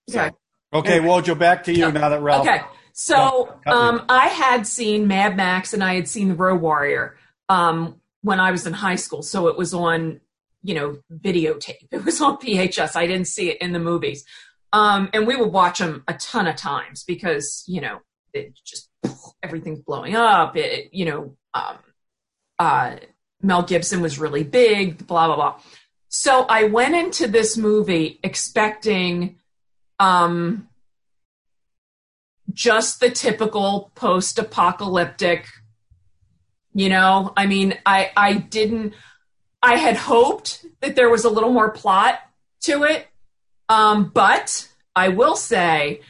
[0.08, 0.36] So, Okay.
[0.72, 2.48] Okay, Wojo, back to you now that Ralph.
[2.48, 2.60] Okay.
[2.92, 7.16] So um, I had seen Mad Max and I had seen The Road Warrior
[7.48, 9.22] um, when I was in high school.
[9.22, 10.20] So it was on,
[10.62, 11.88] you know, videotape.
[11.92, 12.96] It was on VHS.
[12.96, 14.24] I didn't see it in the movies.
[14.72, 18.00] Um, and we would watch them a ton of times because, you know,
[18.34, 18.90] it just
[19.42, 20.56] everything's blowing up.
[20.56, 21.78] It, you know, um,
[22.58, 22.96] uh,
[23.42, 25.60] Mel Gibson was really big, blah, blah, blah.
[26.08, 29.36] So I went into this movie expecting
[29.98, 30.68] um,
[32.52, 35.46] just the typical post-apocalyptic
[36.74, 38.94] you know i mean i i didn't
[39.62, 42.20] i had hoped that there was a little more plot
[42.60, 43.06] to it
[43.68, 46.00] um but i will say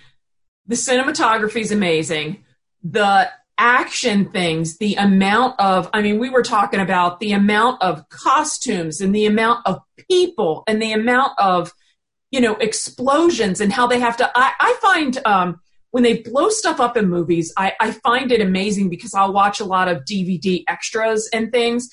[0.67, 2.45] the cinematography is amazing.
[2.83, 8.09] The action things the amount of i mean we were talking about the amount of
[8.09, 11.73] costumes and the amount of people and the amount of
[12.33, 15.61] you know explosions and how they have to i, I find um
[15.93, 19.61] when they blow stuff up in movies I, I find it amazing because i'll watch
[19.61, 21.89] a lot of dvd extras and things.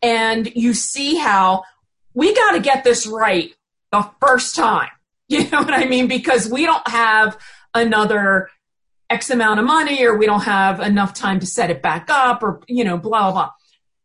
[0.00, 1.62] And you see how
[2.14, 3.54] we got to get this right
[3.90, 4.88] the first time.
[5.28, 6.08] You know what i mean?
[6.08, 7.38] Because we don't have
[7.74, 8.50] another
[9.10, 12.42] x amount of money or we don't have enough time to set it back up
[12.42, 13.50] or you know blah blah blah.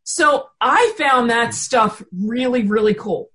[0.04, 3.30] So i found that stuff really really cool.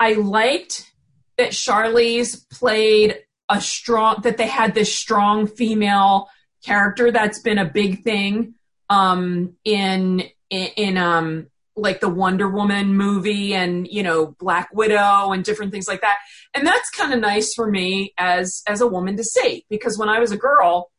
[0.00, 0.90] I liked
[1.36, 6.28] that Charlize played a strong that they had this strong female
[6.64, 8.54] character that's been a big thing
[8.90, 11.46] um in in, in um
[11.80, 16.18] like the Wonder Woman movie and you know Black Widow and different things like that.
[16.54, 20.08] And that's kind of nice for me as as a woman to see because when
[20.08, 20.90] I was a girl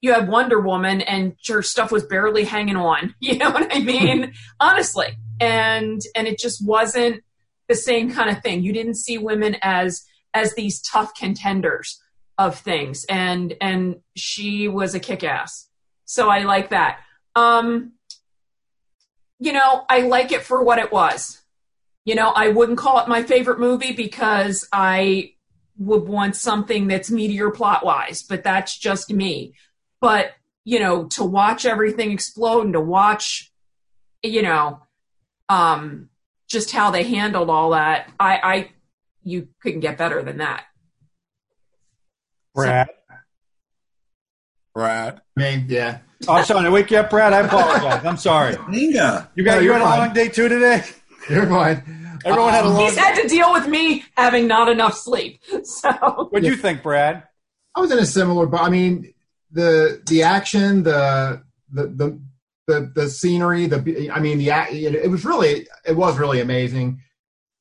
[0.00, 3.14] you had Wonder Woman and her stuff was barely hanging on.
[3.20, 4.32] You know what I mean?
[4.60, 5.16] Honestly.
[5.40, 7.22] And and it just wasn't
[7.68, 8.62] the same kind of thing.
[8.62, 12.00] You didn't see women as as these tough contenders
[12.38, 15.68] of things, and and she was a kick ass.
[16.04, 17.00] So I like that.
[17.34, 17.92] Um,
[19.38, 21.42] you know, I like it for what it was.
[22.04, 25.34] You know, I wouldn't call it my favorite movie because I
[25.78, 29.54] would want something that's meteor plot wise, but that's just me.
[30.00, 30.32] But
[30.64, 33.52] you know, to watch everything explode and to watch,
[34.22, 34.80] you know,
[35.48, 36.08] um,
[36.48, 38.70] just how they handled all that, I, I
[39.22, 40.64] you couldn't get better than that.
[42.54, 42.88] Brad.
[44.76, 45.22] Brad.
[45.36, 46.00] Me, yeah.
[46.28, 47.32] Oh, I'm sorry to wake you up, Brad.
[47.32, 48.04] I apologize.
[48.04, 48.56] I'm sorry.
[48.70, 49.30] Inga.
[49.34, 50.84] You got No, you you're had a long day too today.
[51.30, 52.18] You're fine.
[52.26, 52.82] Everyone had a um, long.
[52.84, 55.40] He's had to deal with me having not enough sleep.
[55.64, 57.22] So What do you think, Brad?
[57.74, 59.14] I was in a similar, but I mean,
[59.50, 62.20] the the action, the the the
[62.66, 67.00] the, the scenery, the I mean, the it was really it was really amazing.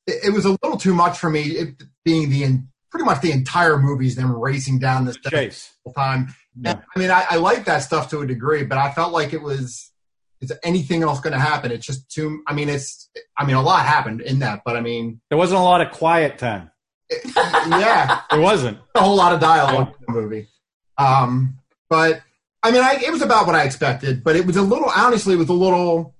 [0.05, 2.59] It, it was a little too much for me, it being the
[2.91, 5.73] pretty much the entire movie's them racing down this Chase.
[5.85, 6.35] whole time.
[6.59, 6.79] Yeah.
[6.95, 9.41] I mean, I, I like that stuff to a degree, but I felt like it
[9.41, 9.91] was.
[10.41, 11.71] Is anything else going to happen?
[11.71, 12.41] It's just too.
[12.47, 13.09] I mean, it's.
[13.37, 15.91] I mean, a lot happened in that, but I mean, There wasn't a lot of
[15.91, 16.71] quiet time.
[17.29, 18.77] yeah, There wasn't.
[18.95, 20.47] a whole lot of dialogue in the movie.
[20.97, 22.21] Um, but
[22.63, 25.35] I mean, I, it was about what I expected, but it was a little, honestly,
[25.35, 26.15] it was a little,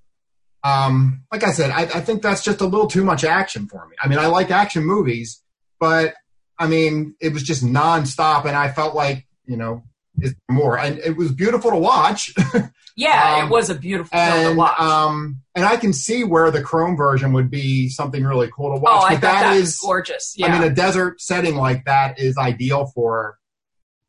[0.63, 3.85] um, like I said, I, I think that's just a little too much action for
[3.87, 3.95] me.
[4.01, 5.41] I mean, I like action movies,
[5.79, 6.13] but
[6.59, 9.83] I mean, it was just nonstop, and I felt like, you know,
[10.21, 12.33] is more, and it was beautiful to watch.
[12.95, 14.79] yeah, Um, it was a beautiful film to and watch.
[14.79, 18.79] um, and I can see where the Chrome version would be something really cool to
[18.79, 19.01] watch.
[19.01, 20.33] oh, I but that, that is gorgeous.
[20.37, 20.47] Yeah.
[20.47, 23.37] I mean, a desert setting like that is ideal for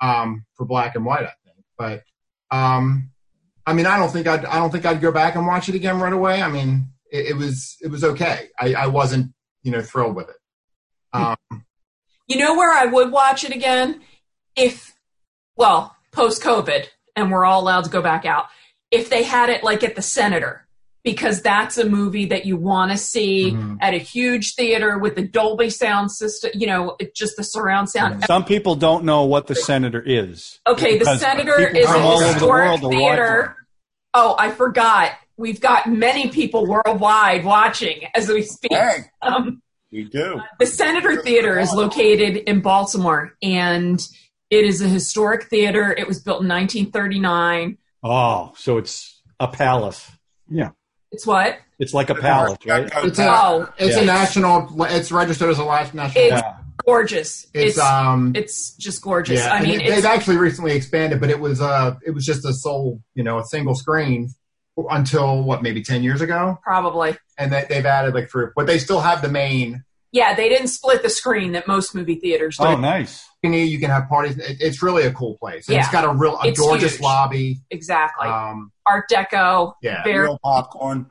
[0.01, 1.65] um, for black and white, I think.
[1.79, 2.03] But
[2.51, 3.11] um,
[3.67, 5.75] I mean, I don't think I'd I don't think I'd go back and watch it
[5.75, 6.41] again right away.
[6.43, 8.49] I mean, it, it was it was okay.
[8.61, 10.37] I, I wasn't you know thrilled with it.
[11.13, 11.37] Um,
[12.29, 14.03] You know where I would watch it again?
[14.57, 14.95] If,
[15.57, 18.47] well, post COVID, and we're all allowed to go back out,
[18.91, 20.67] if they had it like at the Senator,
[21.05, 23.79] because that's a movie that you want to see Mhm.
[23.81, 27.89] at a huge theater with the Dolby sound system, you know, it- just the surround
[27.91, 28.25] sound.
[28.25, 30.59] Some people don't know what the senator is.
[30.67, 33.57] Okay, the Senator is a all over the historic world to watch theater.
[34.15, 35.13] Oh, I forgot.
[35.37, 38.73] We've got many people worldwide watching as we speak.
[38.73, 39.61] Hey, Um,
[39.93, 40.41] we do.
[40.59, 44.01] the Senator Theater is located in Baltimore, and
[44.51, 45.93] it is a historic theater.
[45.97, 47.79] It was built in 1939.
[48.03, 50.11] Oh, so it's a palace.
[50.49, 50.71] Yeah.
[51.13, 51.59] It's what?
[51.79, 52.91] It's like a palace, right?
[53.05, 54.03] it's a Oh, it's Yeah.
[54.03, 54.85] a national.
[54.85, 56.25] It's registered as a last national.
[56.25, 56.55] It's Yeah.
[56.85, 57.47] gorgeous.
[57.55, 58.33] it's, It's um.
[58.35, 59.41] it's just gorgeous.
[59.41, 62.25] yeah, I mean, it- they've it's, actually recently expanded, but it was uh it was
[62.25, 64.31] just a sole you know a single screen
[64.91, 67.17] until what maybe ten years ago, Probably.
[67.39, 69.85] and they, they've added like three, but they still have the main.
[70.13, 72.65] Yeah, they didn't split the screen that most movie theaters do.
[72.65, 73.27] Oh, nice.
[73.43, 74.37] You can have parties.
[74.39, 75.69] It's really a cool place.
[75.69, 75.79] Yeah.
[75.79, 77.03] It's got a real a It's gorgeous huge.
[77.03, 77.61] lobby.
[77.71, 78.27] Exactly.
[78.27, 79.75] Um, Art Deco.
[79.83, 80.03] yeah.
[80.03, 81.11] Very Real popcorn.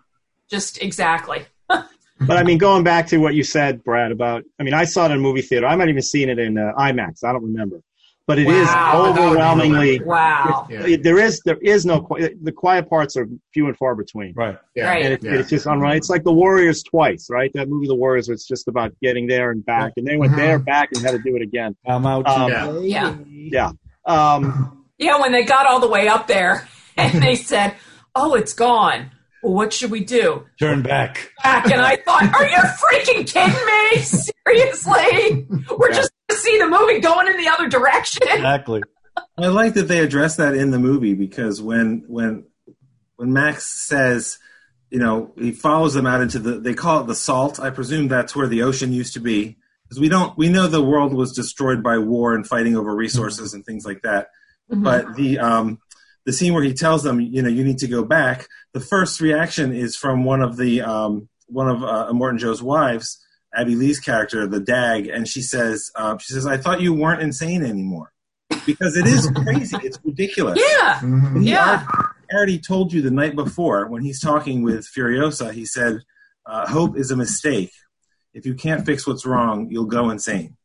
[0.50, 1.46] just exactly.
[2.22, 5.04] But I mean, going back to what you said, Brad, about I mean, I saw
[5.06, 5.68] it in a movie theater.
[5.68, 7.26] I might even seen it in uh, IMAX.
[7.26, 7.82] I don't remember,
[8.28, 9.08] but it is Wow.
[9.10, 10.00] overwhelmingly.
[10.02, 10.68] Wow.
[10.70, 10.86] Yeah.
[10.88, 12.08] it- There is there is no
[12.42, 14.34] the quiet parts are few and far between.
[14.36, 14.58] Right.
[14.76, 14.90] Yeah.
[14.90, 15.06] Right.
[15.06, 15.36] And it, Yeah.
[15.36, 15.92] it's just unreal.
[15.94, 17.52] It's like the Warriors twice, right?
[17.54, 20.38] That movie, The Warriors, was just about getting there and back, and they went Mhm.
[20.38, 21.76] there, back, and had to do it again.
[21.88, 22.28] I'm out.
[22.28, 22.80] Um, Yeah.
[22.82, 23.16] Yeah.
[23.28, 23.72] Yeah.
[24.06, 27.74] Um, Yeah, when they got all the way up there and they said,
[28.16, 29.12] "Oh, it's gone."
[29.44, 30.46] Well, what should we do?
[30.60, 31.32] Turn back.
[31.44, 34.02] Back, and I thought, "Are you freaking kidding me?
[34.02, 35.46] Seriously?
[35.78, 38.82] We're just going to see the movie going in the other direction." Exactly.
[39.38, 42.46] I like that they address that in the movie because when when
[43.16, 44.38] when Max says,
[44.90, 47.60] you know, he follows them out into the they call it the salt.
[47.60, 50.84] I presume that's where the ocean used to be because we don't we know the
[50.84, 54.30] world was destroyed by war and fighting over resources and things like that.
[54.72, 54.84] Mhm.
[54.84, 55.80] But the um
[56.26, 58.48] the scene where he tells them, you know, you need to go back.
[58.74, 63.24] The first reaction is from one of the um one of uh, Immortan Joe's wives,
[63.56, 67.22] Abbey Lee's character, the Dag, and she says, uh, she says, I thought you weren't
[67.22, 68.12] insane anymore
[68.66, 69.78] because it is crazy.
[69.84, 70.60] It's ridiculous.
[70.60, 71.42] yeah, Mhm.
[71.44, 71.86] He yeah,
[72.34, 76.00] already told you the night before when he's talking with Furiosa, he said,
[76.46, 77.72] uh, Hope is a mistake.
[78.34, 80.58] If you can't fix what's wrong, you'll go insane.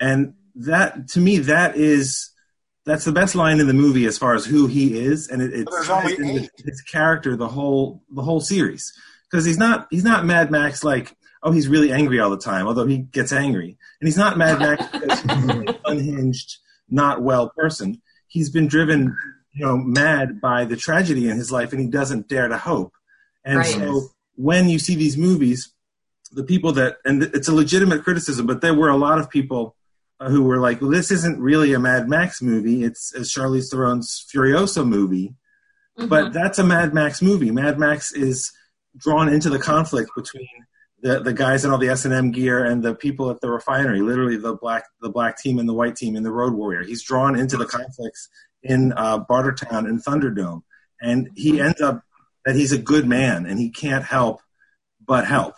[0.00, 2.30] And that, to me, that is.
[2.86, 5.54] That's the best line in the movie as far as who he is, and it,
[5.54, 6.50] it But there's ties only into eight.
[6.66, 8.92] his character the whole the whole series
[9.30, 12.66] because he's not he's not Mad Max like oh he's really angry all the time
[12.66, 16.56] although he gets angry and he's not Mad Max because he's an unhinged
[16.90, 19.16] not well person he's been driven
[19.52, 22.92] you know mad by the tragedy in his life and he doesn't dare to hope
[23.44, 23.66] and Right.
[23.66, 25.72] so when you see these movies
[26.32, 29.76] the people that and it's a legitimate criticism but there were a lot of people
[30.20, 33.70] uh, who were like well this isn't really a Mad Max movie it's a Charlize
[33.72, 35.34] Theron's Furiosa movie
[35.96, 36.08] Mhm.
[36.08, 37.52] but that's a Mad Max movie.
[37.52, 38.50] Mad Max is
[38.96, 40.48] drawn into the conflict between
[41.04, 43.48] the, the guys in all the S and M gear and the people at the
[43.48, 44.00] refinery.
[44.00, 46.82] Literally, the black the black team and the white team and the Road Warrior.
[46.82, 48.28] He's drawn into the conflicts
[48.62, 50.62] in uh, Bartertown and Thunderdome,
[51.00, 52.02] and he ends up
[52.44, 54.40] that he's a good man and he can't help
[55.06, 55.54] but help.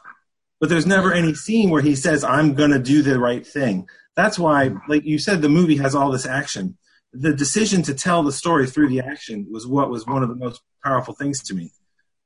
[0.61, 3.89] But there's never any scene where he says, "I'm going to do the right thing."
[4.17, 6.77] That's why, like you said, the movie has all this action
[7.19, 10.35] the decision to tell the story through the action was what was one of the
[10.35, 11.73] most powerful things to me.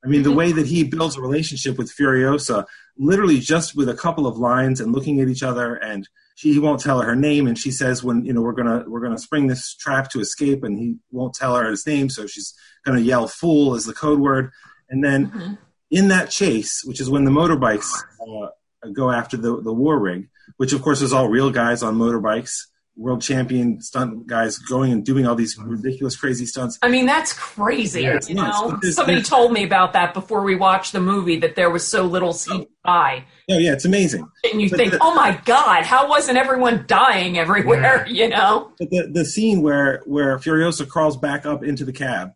[0.05, 2.65] I mean, the way that he builds a relationship with Furiosa,
[2.97, 6.59] literally just with a couple of lines and looking at each other, and she he
[6.59, 9.19] won't tell her her name, and she says, "When you know we're gonna we're gonna
[9.19, 13.01] spring this trap to escape," and he won't tell her his name, so she's gonna
[13.01, 14.51] yell "fool" as the code word,
[14.89, 15.59] and then Mhm.
[15.91, 17.91] in that chase, which is when the motorbikes
[18.27, 18.49] uh,
[18.95, 22.69] go after the the war rig, which of course is all real guys on motorbikes,
[23.01, 26.79] world champion stunt guys going and doing all these ridiculous, crazy stunts.
[26.83, 28.03] I mean, that's crazy.
[28.03, 28.61] Yeah, you nuts.
[28.85, 32.05] know, somebody told me about that before we watched the movie that there was so
[32.05, 34.29] little CGI, Oh yeah, it's amazing.
[34.53, 38.73] and you But think, the- "Oh my God, how wasn't everyone dying everywhere?" You know?
[38.79, 42.33] But the the scene where where Furiosa crawls back up into the cab,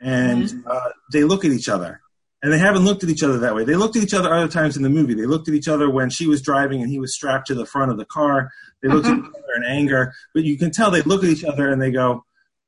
[0.00, 0.68] and Mm-hmm.
[0.70, 2.00] uh, they look at each other,
[2.42, 3.64] and they haven't looked at each other that way.
[3.64, 5.14] They looked at each other other times in the movie.
[5.14, 7.64] They looked at each other when she was driving and he was strapped to the
[7.66, 8.50] front of the car.
[8.82, 9.24] They look Mm-hmm.
[9.24, 11.80] at each other in anger, but you can tell they look at each other and
[11.80, 12.24] they go,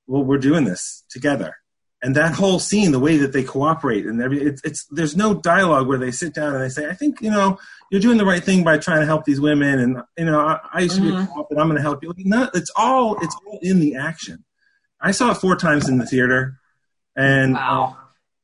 [0.06, 1.56] "Well, we're doing this together."
[2.00, 5.88] And that whole scene, the way that they cooperate, and it's, it's there's no dialogue
[5.88, 7.58] where they sit down and they say, "I think you know
[7.90, 10.60] you're doing the right thing by trying to help these women," and you know I,
[10.72, 11.34] I used to be a Mhm.
[11.34, 12.12] cop and I'm going to help you.
[12.18, 14.44] No, it's all it's all in the action.
[15.00, 16.58] I saw it four times in the theater,
[17.16, 17.96] and Wow.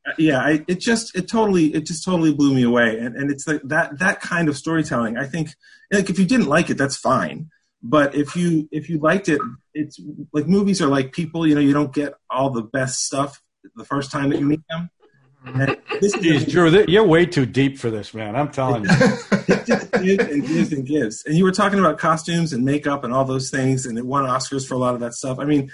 [0.07, 2.99] uh, yeah, I, it just it totally it just totally blew me away.
[2.99, 5.17] And and it's like that that kind of storytelling.
[5.17, 5.51] I think
[5.93, 7.51] like if you didn't like it, that's fine.
[7.87, 9.41] But if you if you liked it,
[9.75, 10.01] it's
[10.33, 11.47] like movies are like people.
[11.47, 13.43] You know, you don't get all the best stuff
[13.77, 14.89] the first time that you meet them.
[15.47, 15.61] Mm-hmm.
[15.61, 18.35] And this is Jeez, Drew, th- you're way too deep for this, man.
[18.35, 18.91] I'm telling you.
[19.49, 21.23] it just gives and gives and gives.
[21.27, 24.25] And you were talking about costumes and makeup and all those things, and it won
[24.25, 25.39] Oscars for a lot of that stuff.
[25.39, 25.71] I mean,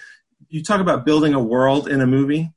[0.48, 2.50] you talk about building a world in a movie.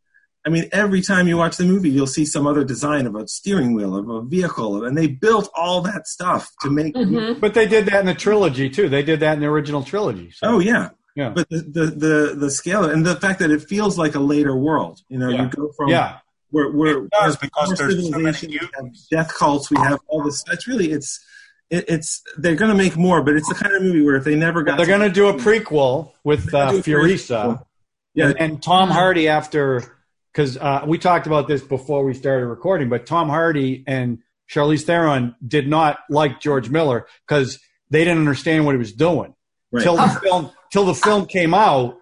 [0.45, 3.27] I mean, every time you watch the movie, you'll see some other design of a
[3.27, 6.93] steering wheel, of a vehicle, and they built all that stuff to make.
[6.95, 7.39] Mhm.
[7.39, 8.89] But they did that in the trilogy too.
[8.89, 10.31] They did that in the original trilogy.
[10.31, 10.47] So.
[10.47, 11.29] Oh yeah, Yeah.
[11.29, 14.55] But the, the the the scale and the fact that it feels like a later
[14.55, 14.99] world.
[15.07, 15.43] You know, Yeah.
[15.43, 16.17] you go from yeah.
[16.49, 19.71] where where It does, where because our there's so many civilization, we have death cults,
[19.71, 20.43] we have all this.
[20.51, 21.23] It's really it's
[21.69, 24.25] it, it's they're going to make more, but it's the kind of movie where if
[24.25, 27.63] they never got They're going to do a prequel with uh, Do a Furiosa.
[28.13, 28.27] Yeah.
[28.27, 29.81] And, and Tom Hardy after
[30.33, 34.19] because uh, we talked about this before we started recording, but Tom Hardy and
[34.49, 39.35] Charlize Theron did not like George Miller because they didn't understand what he was doing
[39.71, 39.83] Right.
[39.83, 41.97] till the film till the film came out,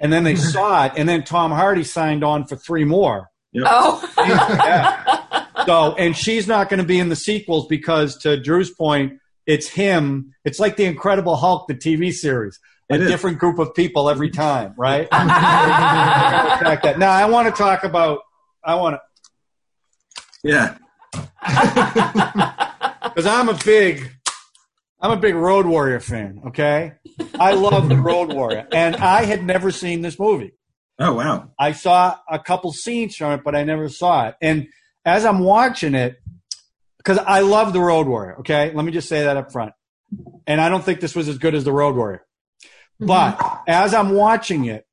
[0.00, 3.28] and then they saw it, and then Tom Hardy signed on for three more.
[3.64, 5.46] Oh, Yeah.
[5.66, 9.14] so, and she's not going to be in the sequels because, to Drew's point,
[9.46, 10.34] it's him.
[10.44, 12.58] It's like the Incredible Hulk, the TV series.
[12.90, 13.08] A It is.
[13.10, 15.06] different group of people every time, right?
[15.12, 16.98] Attack that.
[16.98, 18.20] Now, I want to talk about.
[18.64, 19.00] I want to
[20.42, 20.76] Yeah.
[23.04, 24.10] because I'm a big,
[25.00, 26.40] I'm a big Road Warrior fan.
[26.48, 26.92] Okay,
[27.38, 30.52] I love the Road Warrior, and I had never seen this movie.
[30.98, 31.50] Oh wow.
[31.58, 34.34] I saw a couple scenes from it, but I never saw it.
[34.40, 34.68] And
[35.04, 36.16] as I'm watching it,
[36.98, 38.38] because I love the Road Warrior.
[38.40, 39.72] Okay, let me just say that up front.
[40.46, 42.24] And I don't think this was as good as the Road Warrior.
[43.00, 43.06] Mm-hmm.
[43.06, 44.86] But as I'm watching it,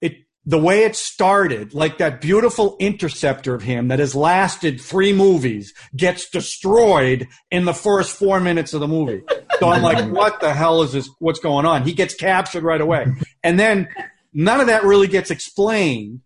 [0.00, 5.12] it the way it started, like that beautiful interceptor of him that has lasted three
[5.12, 9.22] movies, gets destroyed in the first four minutes of the movie.
[9.58, 11.08] So I'm like, what the hell is this?
[11.18, 11.84] What's going on?
[11.84, 13.06] He gets captured right away.
[13.42, 13.88] And then
[14.32, 16.20] none of that really gets explained.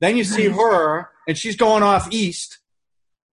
[0.00, 0.58] Then you see mm-hmm.
[0.58, 2.58] her, and she's going off east,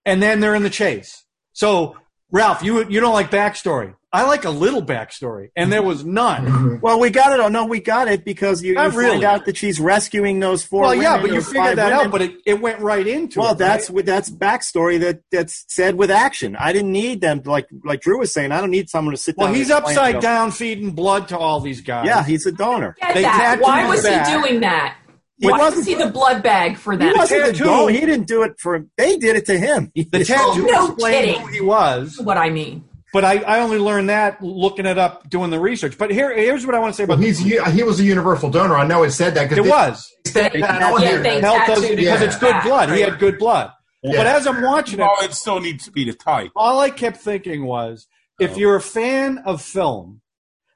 [0.06, 1.24] and then they're in the chase.
[1.54, 1.98] So,
[2.32, 3.96] Ralph, you you don't like backstory.
[4.12, 6.80] I like a little backstory, and there was none.
[6.82, 7.40] Well, we got it.
[7.42, 9.12] Oh no, we got it because you, you Not really.
[9.12, 10.84] find out that she's rescuing those four.
[10.84, 12.06] Well, yeah, but you figured that women.
[12.06, 13.58] out, but it, it went right into well, it.
[13.58, 14.06] that's right?
[14.06, 16.56] that's backstory that that's said with action.
[16.56, 18.52] I didn't need them like like Drew was saying.
[18.54, 19.56] I don't need someone to sit well, down.
[19.56, 22.06] he's and upside down feeding blood to all these guys.
[22.06, 22.96] Yeah, he's a donor.
[23.02, 23.58] get They that.
[23.60, 24.28] Why was back.
[24.28, 24.96] he doing that?
[25.40, 27.92] He Why wasn't- was he the blood bag for He wasn't the tattoo- donor.
[27.92, 28.86] He didn't do it for.
[28.98, 29.92] They did it to him.
[29.96, 31.42] the tattoo oh, No explained kidding.
[31.42, 32.20] who he was.
[32.20, 32.84] what I mean.
[33.12, 35.98] But I, I only learned that looking it up, doing the research.
[35.98, 38.52] But here, here's what I want to say Well, about he's he was a universal
[38.52, 38.76] donor.
[38.76, 40.08] I know it said that it was.
[40.32, 41.24] They, Yeah, on yeah, here.
[41.24, 42.90] they Health does tattooed because his it's good blood.
[42.92, 43.72] He had good blood.
[44.04, 44.18] Yeah.
[44.18, 46.52] But as I'm watching it, Well, it still needs to be the type.
[46.56, 48.06] all I kept thinking was
[48.40, 48.58] if oh.
[48.58, 50.22] you're a fan of film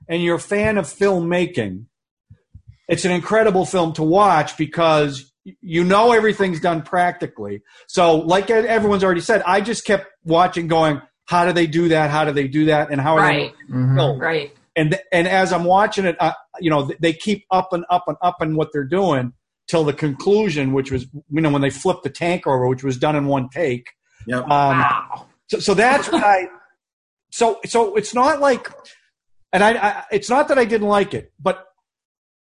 [0.10, 1.86] and you're a fan of filmmaking,
[2.94, 7.62] it's an incredible film to watch because you know everything's done practically.
[7.88, 12.12] So, like everyone's already said, I just kept watching, going, "How do they do that?
[12.12, 12.92] How do they do that?
[12.92, 13.54] And how are Right.
[13.68, 14.56] they filmed?" Right.
[14.76, 18.18] And and as I'm watching it, uh, you know, they keep up and up and
[18.22, 19.34] up in what they're doing
[19.68, 22.98] till the conclusion, which was you know when they flipped the tank over, which was
[22.98, 23.88] done in one take.
[24.28, 24.44] Yep.
[24.44, 25.26] Um, Wow.
[25.48, 26.48] so, so that's what I.
[27.32, 28.68] So, so it's not like,
[29.52, 31.66] and I, I, it's not that I didn't like it, but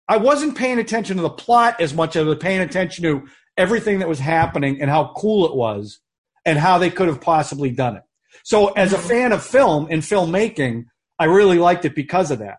[0.07, 3.27] I wasn't paying attention to the plot as much as I was paying attention to
[3.57, 5.99] everything that was happening and how cool it was,
[6.45, 8.03] and how they could have possibly done it.
[8.43, 10.85] So, as a fan of film and filmmaking,
[11.19, 12.57] I really liked it because of that.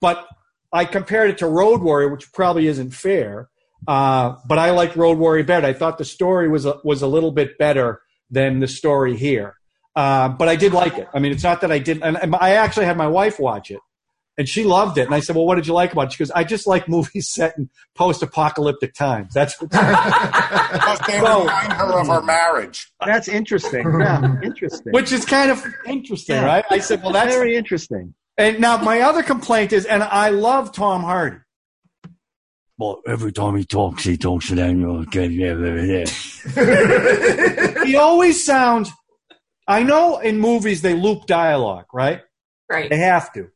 [0.00, 0.26] But
[0.72, 3.48] I compared it to Road Warrior, which probably isn't fair.
[3.88, 5.66] Uh, but I liked Road Warrior better.
[5.66, 9.54] I thought the story was a, was a little bit better than the story here.
[9.94, 11.08] Uh, but I did like it.
[11.14, 12.02] I mean, it's not that I didn't.
[12.02, 13.80] And, I actually had my wife watch it,
[14.38, 15.06] and she loved it.
[15.06, 16.88] And I said, "Well, what did you like about it?" She goes, "I just like
[16.88, 19.32] movies set in post-apocalyptic times.
[19.34, 22.90] That's what." Because they Well- remind her of her marriage.
[23.04, 23.84] That's interesting.
[24.00, 24.92] Yeah, interesting.
[24.92, 26.44] which is kind of interesting, Yeah.
[26.46, 26.64] right?
[26.70, 28.14] I said, "Well, that's." very interesting.
[28.38, 31.38] And now my other complaint is, and I love Tom Hardy.
[32.78, 35.06] Well, every time he talks, he talks to them.
[37.86, 38.92] he always sounds.
[39.66, 42.20] I know in movies they loop dialogue, right?
[42.70, 42.90] Right.
[42.90, 43.48] They have to.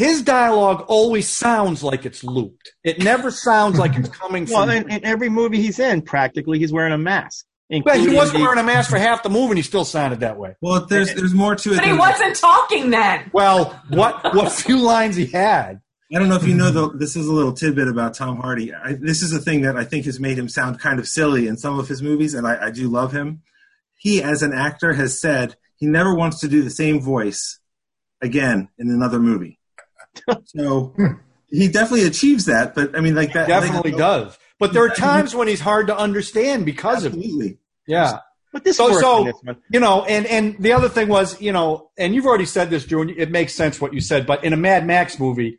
[0.00, 2.72] His dialogue always sounds like it's looped.
[2.82, 4.54] It never sounds like it's coming from.
[4.54, 7.44] Well, in, in every movie he's in, practically he's wearing a mask.
[7.84, 10.20] But he wasn't the- wearing a mask for half the movie, and he still sounded
[10.20, 10.56] that way.
[10.62, 11.76] Well, there's there's more to it.
[11.76, 13.30] But he wasn't talking then.
[13.34, 15.82] Well, what what few lines he had.
[16.10, 18.72] I don't know if you know the, this is a little tidbit about Tom Hardy.
[18.72, 21.46] I, this is a thing that I think has made him sound kind of silly
[21.46, 23.42] in some of his movies, and I, I do love him.
[23.98, 27.60] He, as an actor, has said he never wants to do the same voice
[28.22, 29.59] again in another movie.
[30.44, 30.94] so
[31.48, 32.74] he definitely achieves that.
[32.74, 34.36] But I mean, like that Definitely does.
[34.58, 37.58] But there are times when he's hard to understand because of it.
[37.86, 38.18] Yeah.
[38.52, 39.56] But this So, so this one.
[39.70, 42.84] you know, and and the other thing was, you know, and you've already said this,
[42.84, 44.26] Drew, and it makes sense what you said.
[44.26, 45.58] But in a Mad Max movie,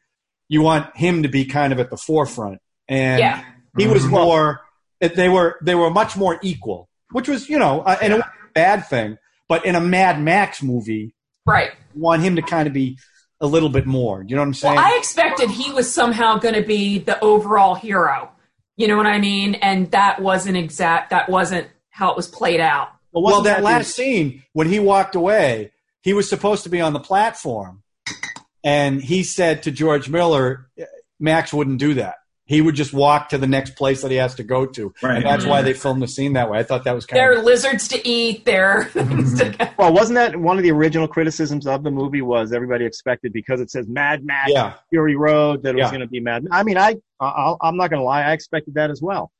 [0.49, 3.43] you want him to be kind of at the forefront, and Yeah.
[3.77, 4.11] he was Mm-hmm.
[4.11, 4.61] more.
[4.99, 8.33] They were they were much more equal, which was you know, uh, and it wasn't
[8.49, 9.17] a bad thing.
[9.47, 11.71] But in a Mad Max movie, Right.
[11.95, 12.97] you want him to kind of be
[13.41, 14.23] a little bit more.
[14.23, 14.75] You know what I'm saying?
[14.75, 18.29] Well, I expected he was somehow going to be the overall hero.
[18.77, 19.55] You know what I mean?
[19.55, 21.09] And that wasn't exact.
[21.09, 22.89] That wasn't how it was played out.
[23.11, 25.71] Well, well, wasn't that the- last scene when he walked away,
[26.01, 27.83] he was supposed to be on the platform,
[28.63, 30.69] and he said to George Miller,
[31.19, 32.15] "Max wouldn't do that.
[32.51, 35.15] He would just walk to the next place that he has to go to, Right.
[35.17, 36.59] and that's why they filmed the scene that way.
[36.59, 38.45] I thought that was kind There of There are lizards to eat.
[38.45, 38.89] There.
[39.77, 42.21] Well, wasn't that one of the original criticisms of the movie?
[42.21, 44.73] Was everybody expected because it says Mad Max yeah.
[44.91, 46.45] Fury Road that it was going to be Mad?
[46.51, 49.31] I mean, I I'll, I'm not going to lie, I expected that as well.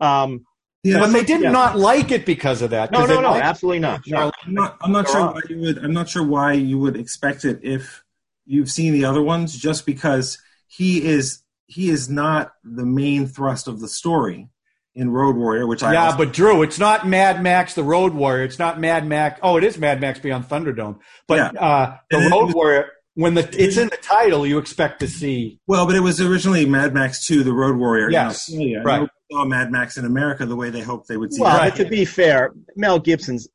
[0.00, 0.46] Um,
[0.82, 1.50] Yeah, But they did Yeah.
[1.50, 2.90] not like it because of that.
[2.92, 4.00] no, 'cause no, no, liked- absolutely not.
[4.06, 4.30] No.
[4.46, 5.78] I'm not, I'm not sure why you would.
[5.84, 8.02] I'm not sure why you would expect it if
[8.46, 9.54] you've seen the other ones.
[9.54, 14.48] Just because he is he is not the main thrust of the story
[14.94, 18.12] in Road Warrior, which I Yeah, also- but Drew, it's not Mad Max the Road
[18.12, 18.44] Warrior.
[18.44, 19.38] It's not Mad Max.
[19.42, 20.98] Oh, it is Mad Max Beyond Thunderdome.
[21.28, 21.60] But Yeah.
[21.60, 25.06] uh, the And Road was- Warrior, when the it's in the title, you expect to
[25.08, 25.60] see.
[25.68, 28.10] well, but it was originally Mad Max 2, The Road Warrior.
[28.10, 28.82] Yes, in Australia.
[28.84, 28.94] right.
[28.96, 31.40] Nobody saw Mad Max in America the way they hoped they would see.
[31.40, 31.58] Well, it.
[31.60, 31.76] Right.
[31.76, 33.48] to be fair, Mel Gibson's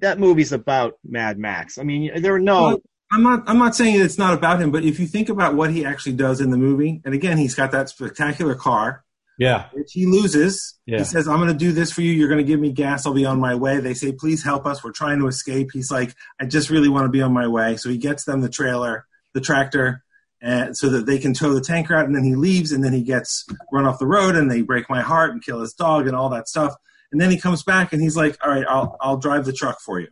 [0.00, 1.78] that movie's about Mad Max.
[1.78, 2.80] I mean, there are no.
[3.10, 3.44] I'm not.
[3.48, 6.14] I'm not saying it's not about him, but if you think about what he actually
[6.14, 9.04] does in the movie, and again, he's got that spectacular car,
[9.38, 10.74] Yeah, which he loses.
[10.86, 10.98] Yeah.
[10.98, 12.12] He says, "I'm going to do this for you.
[12.12, 13.06] You're going to give me gas.
[13.06, 14.82] I'll be on my way." They say, "Please help us.
[14.82, 17.76] We're trying to escape." He's like, "I just really want to be on my way."
[17.76, 20.02] So he gets them the trailer, the tractor,
[20.40, 22.06] and so that they can tow the tanker out.
[22.06, 24.90] And then he leaves, and then he gets run off the road, and they break
[24.90, 26.74] my heart and kill his dog and all that stuff.
[27.12, 29.80] And then he comes back, and he's like, "All right, I'll I'll drive the truck
[29.80, 30.08] for you."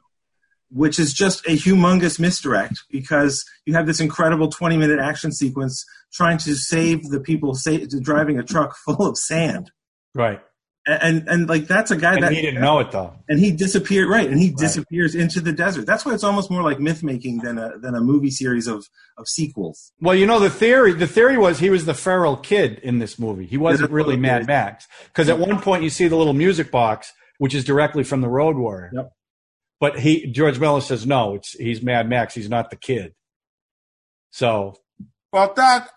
[0.76, 5.84] Which is just a humongous misdirect because you have this incredible 20 minute action sequence
[6.12, 9.70] trying to save the people sa- driving a truck full of sand
[10.16, 10.40] right.
[10.86, 13.14] and and, and like that's a guy And that he didn't know it though.
[13.28, 16.62] and he disappeared right and he disappears into the desert that's why it's almost more
[16.62, 18.84] like myth making than a than a movie series of
[19.16, 20.92] of sequels Well, you know the theory.
[20.92, 23.46] The theory was he was the feral kid in this movie.
[23.46, 27.12] He wasn't really Mad Max because at one point you see the little music box,
[27.38, 28.90] which is directly from the Road Warrior.
[28.92, 29.12] Yep.
[29.84, 31.34] But he George Miller says no.
[31.34, 32.32] It's he's Mad Max.
[32.34, 33.12] He's not the kid.
[34.30, 34.76] So
[35.30, 35.90] Well, that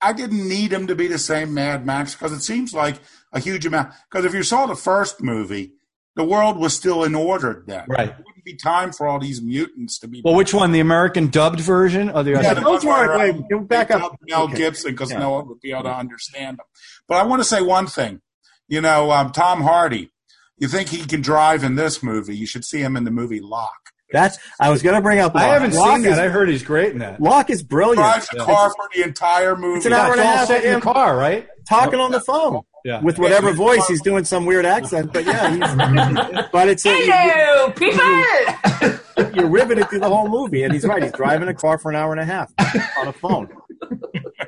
[0.00, 2.96] I didn't need him to be the same Mad Max because it seems like
[3.32, 3.92] a huge amount.
[4.10, 5.72] Because if you saw the first movie,
[6.16, 7.84] the world was still in order then.
[7.86, 8.08] Right.
[8.08, 10.22] It wouldn't be time for all these mutants to be.
[10.24, 10.72] well, which one?
[10.72, 12.30] The American dubbed version or the?
[12.30, 14.16] Yeah, the Those one weren't- where, wait, um, back up.
[14.26, 14.56] Mel Okay.
[14.56, 15.18] Gibson because Yeah.
[15.18, 16.66] no one would be able to understand them.
[17.08, 18.22] But I want to say one thing.
[18.68, 20.10] You know, um, Tom Hardy.
[20.58, 22.36] You think he can drive in this movie?
[22.36, 23.70] You should see him in the movie Locke.
[24.12, 25.34] That's I was going to bring up.
[25.34, 26.24] I haven't Locke seen is, that.
[26.26, 27.20] I heard he's great in that.
[27.20, 27.98] Locke is brilliant.
[27.98, 29.78] Drives the car for the entire movie.
[29.78, 31.48] It's an hour and a half set in the car, right?
[31.68, 33.00] talking on the phone Yeah.
[33.00, 35.12] with whatever voice he's doing some weird accent.
[35.14, 39.30] But yeah, he's, but it's a, Hello, people.
[39.34, 41.02] you're riveted through the whole movie, and he's right.
[41.02, 42.52] He's driving a car for an hour and a half
[42.98, 43.48] on a phone.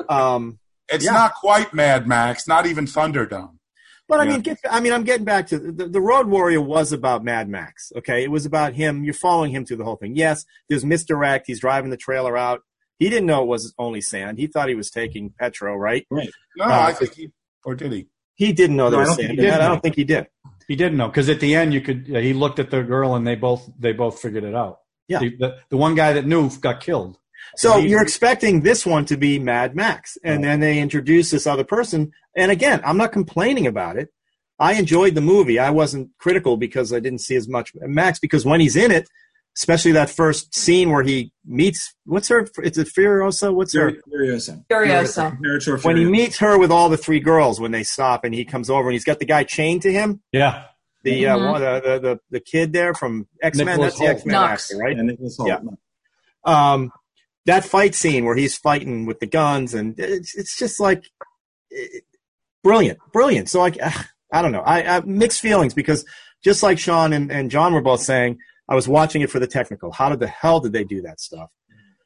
[0.08, 1.12] Um, It's Yeah.
[1.12, 3.55] not quite Mad Max, not even Thunderdome.
[4.08, 4.30] But I Yeah.
[4.32, 7.48] mean, get, I mean, I'm getting back to the, the Road Warrior was about Mad
[7.48, 7.90] Max.
[7.96, 9.02] Okay, it was about him.
[9.04, 10.14] You're following him through the whole thing.
[10.14, 11.46] Yes, there's misdirect.
[11.46, 12.62] He's driving the trailer out.
[12.98, 14.38] He didn't know it was only sand.
[14.38, 15.76] He thought he was taking petrol.
[15.78, 16.06] Right?
[16.10, 16.30] Right.
[16.56, 17.30] No, Uh, I think he
[17.64, 18.06] or did he?
[18.36, 19.32] He didn't know there No, was sand.
[19.32, 19.60] he in did that.
[19.60, 20.28] I don't think he did.
[20.68, 22.06] He didn't know because at the end you could.
[22.08, 24.78] yeah, he looked at the girl and they both they both figured it out.
[25.08, 25.18] Yeah.
[25.20, 27.18] The, the, the one guy that knew got killed.
[27.56, 31.46] So He- you're expecting this one to be Mad Max, and then they introduce this
[31.46, 32.12] other person.
[32.36, 34.08] And again, I'm not complaining about it.
[34.58, 35.58] I enjoyed the movie.
[35.58, 39.06] I wasn't critical because I didn't see as much Max because when he's in it,
[39.56, 42.46] especially that first scene where he meets what's her?
[42.62, 43.54] it's a Furiosa?
[43.54, 43.92] What's her?
[44.10, 44.64] Furiosa.
[44.70, 45.30] Furiosa.
[45.32, 48.44] Imperator When he meets her with all the three girls when they stop and he
[48.44, 50.20] comes over and he's got the guy chained to him.
[50.32, 50.64] Yeah.
[51.04, 51.52] The uh, Mhm.
[51.52, 53.66] one, the, the the the kid there from X Men.
[53.66, 54.96] Nicholas That's the X Men actor, right?
[54.96, 55.48] Yeah, Nicholas Hoult.
[55.48, 55.60] Yeah.
[56.44, 56.92] um,
[57.46, 61.04] that fight scene where he's fighting with the guns and it's, it's just like
[61.70, 62.04] it,
[62.62, 63.48] brilliant, brilliant.
[63.48, 63.78] So like,
[64.32, 64.60] I don't know.
[64.60, 66.04] I, I mixed feelings because
[66.44, 68.38] just like Sean and, and John were both saying,
[68.68, 69.92] I was watching it for the technical.
[69.92, 71.50] How did the hell did they do that stuff?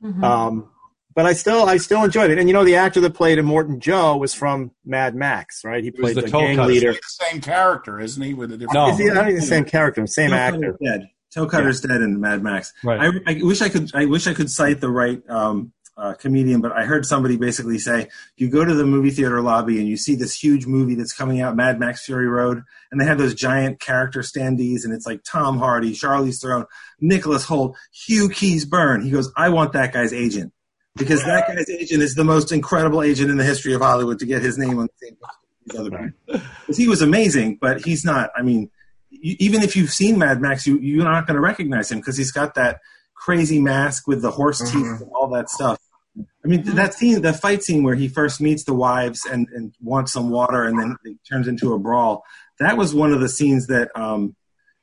[0.03, 0.23] Mhm.
[0.23, 0.71] Um,
[1.15, 2.39] but I still, I still enjoyed it.
[2.39, 5.83] And you know, the actor that played Immortan Joe was from Mad Max, right?
[5.83, 6.69] He played the the, gang cutter.
[6.69, 6.93] leader.
[6.93, 8.35] He's the same character, isn't he?
[8.35, 8.75] With a different.
[8.75, 8.91] No.
[8.91, 10.79] Is he, I don't the same character, same actor.
[10.83, 11.09] Dead.
[11.35, 12.73] Toe Cutter's dead in Mad Max.
[12.83, 13.13] Right.
[13.27, 13.91] I, I wish I could.
[13.95, 17.79] I wish I could cite the right um, uh, comedian, but I heard somebody basically
[17.79, 21.13] say, "You go to the movie theater lobby and you see this huge movie that's
[21.13, 25.07] coming out, Mad Max Fury Road, and they have those giant character standees, and it's
[25.07, 26.67] like Tom Hardy, Charlize Theron,
[27.01, 30.53] Nicholas Hoult, Hugh Keays-Byrne." He goes, "I want that guy's agent."
[30.97, 34.27] Because that guy's agent is the most incredible agent in the history of Hollywood to
[34.27, 36.49] get his name on the same page as these other people.
[36.67, 38.31] 'Cause he was amazing, but he's not.
[38.37, 38.71] I mean,
[39.21, 42.33] even if you've seen Mad Max, you you're not going to recognize him because he's
[42.33, 42.81] got that
[43.15, 45.79] crazy mask with the horse teeth and all that stuff.
[46.17, 49.47] I mean, th- that scene, the fight scene where he first meets the wives and,
[49.55, 52.25] and wants some water, and then it turns into a brawl.
[52.59, 54.35] That was one of the scenes that um,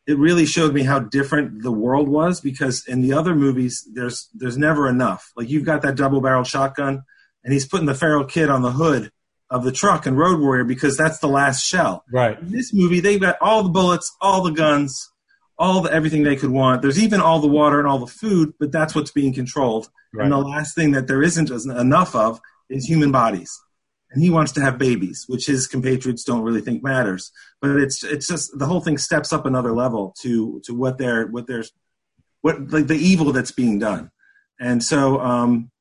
[0.05, 4.29] it really showed me how different the world was because in the other movies, there's
[4.33, 5.31] there's never enough.
[5.35, 7.03] Like you've got that double barrel shotgun,
[7.43, 9.11] and he's putting the feral kid on the hood
[9.49, 12.03] of the truck and Road Warrior because that's the last shell.
[12.11, 12.39] Right.
[12.39, 15.09] In this movie, they've got all the bullets, all the guns,
[15.57, 16.81] all the everything they could want.
[16.81, 19.89] There's even all the water and all the food, but that's what's being controlled.
[20.13, 20.23] Right.
[20.23, 22.39] And the last thing that there isn't enough of
[22.69, 23.51] is human bodies.
[24.11, 27.31] And he wants to have babies, which his compatriots don't really think matters.
[27.61, 31.27] But it's it's just the whole thing steps up another level to to what they're
[31.27, 31.65] what they're
[32.41, 34.11] what like the evil that's being done.
[34.59, 35.71] And so um,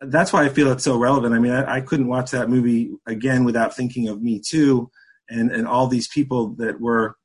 [0.00, 1.34] that's why I feel it's so relevant.
[1.34, 4.90] I mean, I, I couldn't watch that movie again without thinking of Me Too
[5.28, 7.16] and and all these people that were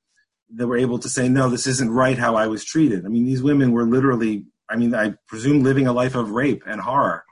[0.56, 3.06] that were able to say, no, this isn't right how I was treated.
[3.06, 6.62] I mean, these women were literally, I mean, I presume living a life of rape
[6.68, 7.24] and horror.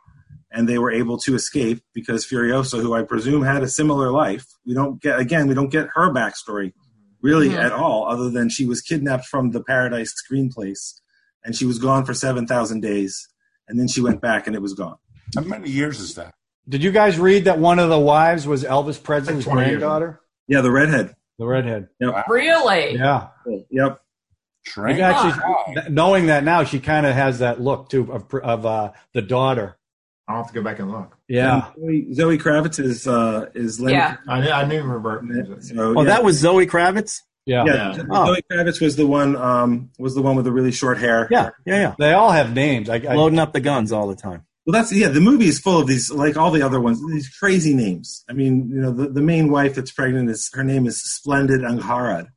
[0.51, 4.45] And they were able to escape because Furiosa, who I presume had a similar life,
[4.65, 6.73] we don't get, again, we don't get her backstory
[7.21, 7.57] really Mhm.
[7.63, 10.99] at all, other than she was kidnapped from the Paradise Screen Place
[11.45, 13.29] and she was gone for 7,000 days.
[13.67, 14.97] And then she went back and it was gone.
[15.35, 16.33] How many years is that?
[16.67, 19.79] Did you guys read that one of the wives was Elvis Presley's Like 20 years.
[19.79, 20.21] granddaughter?
[20.47, 21.15] Yeah, the redhead.
[21.39, 21.89] The redhead.
[22.27, 22.95] Really?
[22.95, 23.27] Yeah.
[23.69, 23.99] Yep.
[24.65, 25.01] Train?
[25.01, 25.65] Actually, Wow.
[25.75, 29.21] th- knowing that now, she kind of has that look too of, of uh, the
[29.21, 29.77] daughter.
[30.27, 31.17] I'll have to go back and look.
[31.27, 31.71] Yeah.
[31.75, 33.97] And Zoe, Zoe Kravitz is, uh, is Lenny.
[33.97, 34.15] Yeah.
[34.29, 35.25] I knew, I knew Robert.
[35.63, 36.07] So, Oh, yeah.
[36.07, 37.19] that was Zoe Kravitz.
[37.45, 37.65] Yeah.
[37.65, 38.03] Yeah, Yeah.
[38.09, 38.27] Oh.
[38.33, 39.35] Zoe Kravitz was the one.
[39.35, 41.27] Um, was the one with the really short hair.
[41.29, 41.95] Yeah, yeah, yeah.
[41.99, 42.89] They all have names.
[42.89, 44.45] I, I, Loading up the guns all the time.
[44.65, 45.09] Well, that's yeah.
[45.09, 48.23] The movie is full of these, like all the other ones, these crazy names.
[48.29, 51.61] I mean, you know, the, the main wife that's pregnant is her name is Splendid
[51.61, 52.27] Angharad,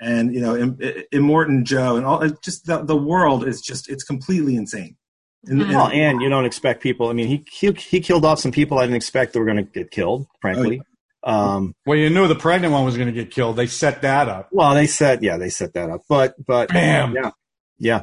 [0.00, 2.22] and you know, Im, I- Immortan Joe, and all.
[2.22, 4.96] It's just the the world is just it's completely insane.
[5.44, 5.60] And.
[5.60, 7.10] Well, and you don't expect people.
[7.10, 9.58] I mean, he he, he killed off some people I didn't expect they were going
[9.58, 10.26] to get killed.
[10.42, 10.82] Frankly,
[11.22, 13.54] um, well, you knew the pregnant one was going to get killed.
[13.54, 14.48] They set that up.
[14.50, 17.14] well, they said yeah, they set that up, but but Bam.
[17.14, 17.30] yeah,
[17.78, 17.98] yeah.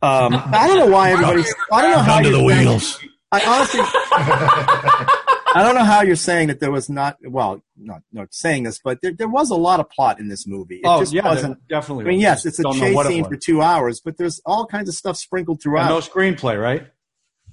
[0.00, 1.54] Um, I don't know why everybody's.
[1.70, 2.98] I don't know how Under the you're wheels.
[3.30, 7.16] I honestly, I don't know how you're saying that there was not.
[7.22, 10.46] Well, not not saying this, but there, there was a lot of plot in this
[10.46, 10.76] movie.
[10.76, 11.66] It oh, just yeah, wasn't.
[11.68, 12.04] definitely.
[12.04, 14.16] I mean, yes, it's a Don't know chase what it scene for two hours, but
[14.18, 15.88] there's all kinds of stuff sprinkled And throughout.
[15.88, 16.86] no screenplay, right?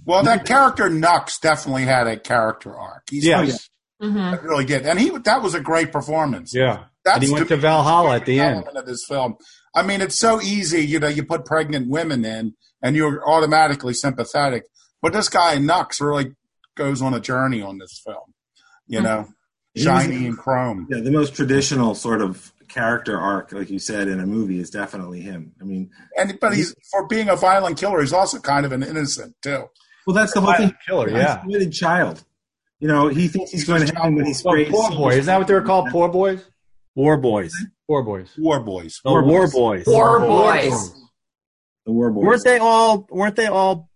[0.05, 3.03] Well, that character Nux definitely had a character arc.
[3.09, 3.69] He's Yes.
[4.01, 4.39] Mhm.
[4.41, 6.53] he really did, and he that was a great performance.
[6.53, 6.83] Yeah.
[7.05, 8.65] That's and he went the to Valhalla at the end.
[8.75, 9.35] of this film.
[9.75, 10.85] I mean, it's so easy.
[10.85, 14.63] You know, you put pregnant women in, and you're automatically sympathetic.
[15.05, 16.33] But this guy Nux really
[16.75, 18.33] goes on a journey on this film.
[18.87, 19.31] You know, hmm.
[19.75, 20.87] He was- shiny and chrome.
[20.89, 24.71] Yeah, the most traditional sort of character arc, like you said, in a movie is
[24.71, 25.51] definitely him.
[25.61, 28.81] I mean, And but he's for being a violent killer, he's also kind of an
[28.81, 29.65] innocent too.
[30.07, 30.79] well, that's the whole Violent thing.
[30.87, 31.37] killer, He's yeah.
[31.37, 32.23] a committed child.
[32.79, 34.69] You know, he thinks he's going to heaven when he's sprayed.
[34.71, 35.11] poor boy.
[35.13, 35.89] Is that what they were called?
[35.91, 36.43] Poor boys?
[36.95, 37.53] War Boys.
[37.87, 38.31] Poor boys.
[38.37, 38.99] War boys.
[39.05, 39.53] War War Boys.
[39.53, 39.85] Boys.
[39.85, 40.93] War boys.
[41.85, 42.23] The war boys.
[42.25, 43.07] Weren't they all?
[43.11, 43.89] Weren't they all?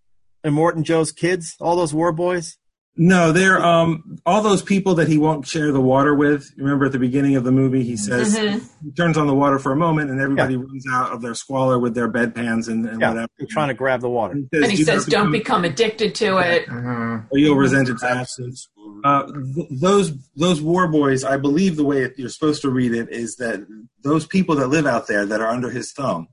[0.46, 1.56] Immortan Joe's kids.
[1.60, 2.58] All those War Boys.
[3.02, 6.52] No, they're um all those people that he won't share the water with.
[6.58, 8.62] Remember at the beginning of the movie, he says Mhm.
[8.84, 11.80] he turns on the water for a moment, and everybody runs out of their squalor
[11.80, 13.28] with their bedpans and, and Yeah, whatever.
[13.38, 14.34] they're trying to grab the water.
[14.52, 16.66] And he "Do says, don't become addicted to it.
[16.68, 17.26] Mhm.
[17.32, 18.68] or you'll resent its absence.
[19.06, 19.24] Uh,
[19.56, 23.38] th- those those war boys, I believe the way you're supposed to read it is
[23.38, 23.62] that
[24.04, 26.28] those people that live out there that are under his thumb,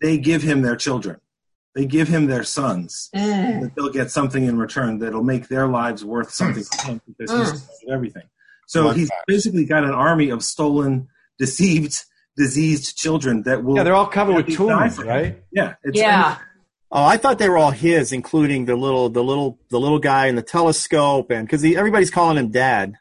[0.00, 1.18] they give him their children,
[1.74, 3.08] they give him their sons.
[3.14, 3.62] Mm.
[3.62, 7.30] That they'll get something in return that'll make their lives worth something to him because
[7.30, 7.56] he's Mm.
[7.64, 8.22] stolen everything.
[8.66, 9.24] So Like he's that.
[9.26, 11.08] basically got an army of stolen,
[11.38, 12.04] deceived,
[12.36, 13.76] diseased children that will.
[13.76, 15.42] Yeah, they're all covered with die tumors, right?
[15.52, 16.36] Yeah, it's, Yeah.
[16.92, 20.26] Oh, I thought they were all his, including the little, the little, the little guy
[20.26, 22.94] in the telescope, and because everybody's calling him Dad.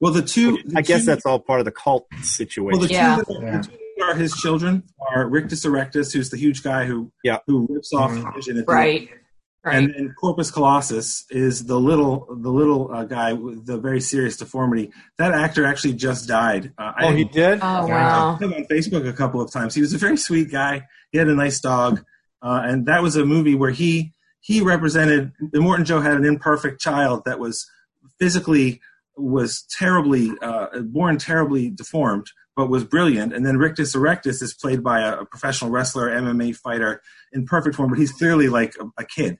[0.00, 0.58] Well, the two.
[0.66, 2.80] the I guess two- that's all part of the cult Well, situation.
[2.80, 3.18] the two, that are,
[3.62, 4.82] the two that are his children
[5.14, 7.38] are Rictus Erectus, who's the huge guy who Yeah.
[7.46, 8.34] who rips off Mhm.
[8.34, 9.08] Vision at the Right.
[9.64, 9.76] Right.
[9.76, 14.36] And then Corpus Colossus is the little the little uh, guy with the very serious
[14.36, 14.90] deformity.
[15.18, 16.72] That actor actually just died.
[16.78, 17.60] Uh, Oh, he did?
[17.62, 18.36] oh, I wow.
[18.38, 19.74] saw him on Facebook a couple of times.
[19.76, 20.86] He was a very sweet guy.
[21.12, 22.02] He had a nice dog,
[22.42, 25.30] uh, and that was a movie where he he represented.
[25.54, 27.64] Immortan Joe had an imperfect child that was
[28.18, 28.80] physically
[29.16, 33.32] was terribly uh, born terribly deformed, but was brilliant.
[33.32, 37.00] And then Rictus Erectus is played by a, a professional wrestler, MMA fighter
[37.32, 39.38] in perfect form, but he's clearly like a, a kid.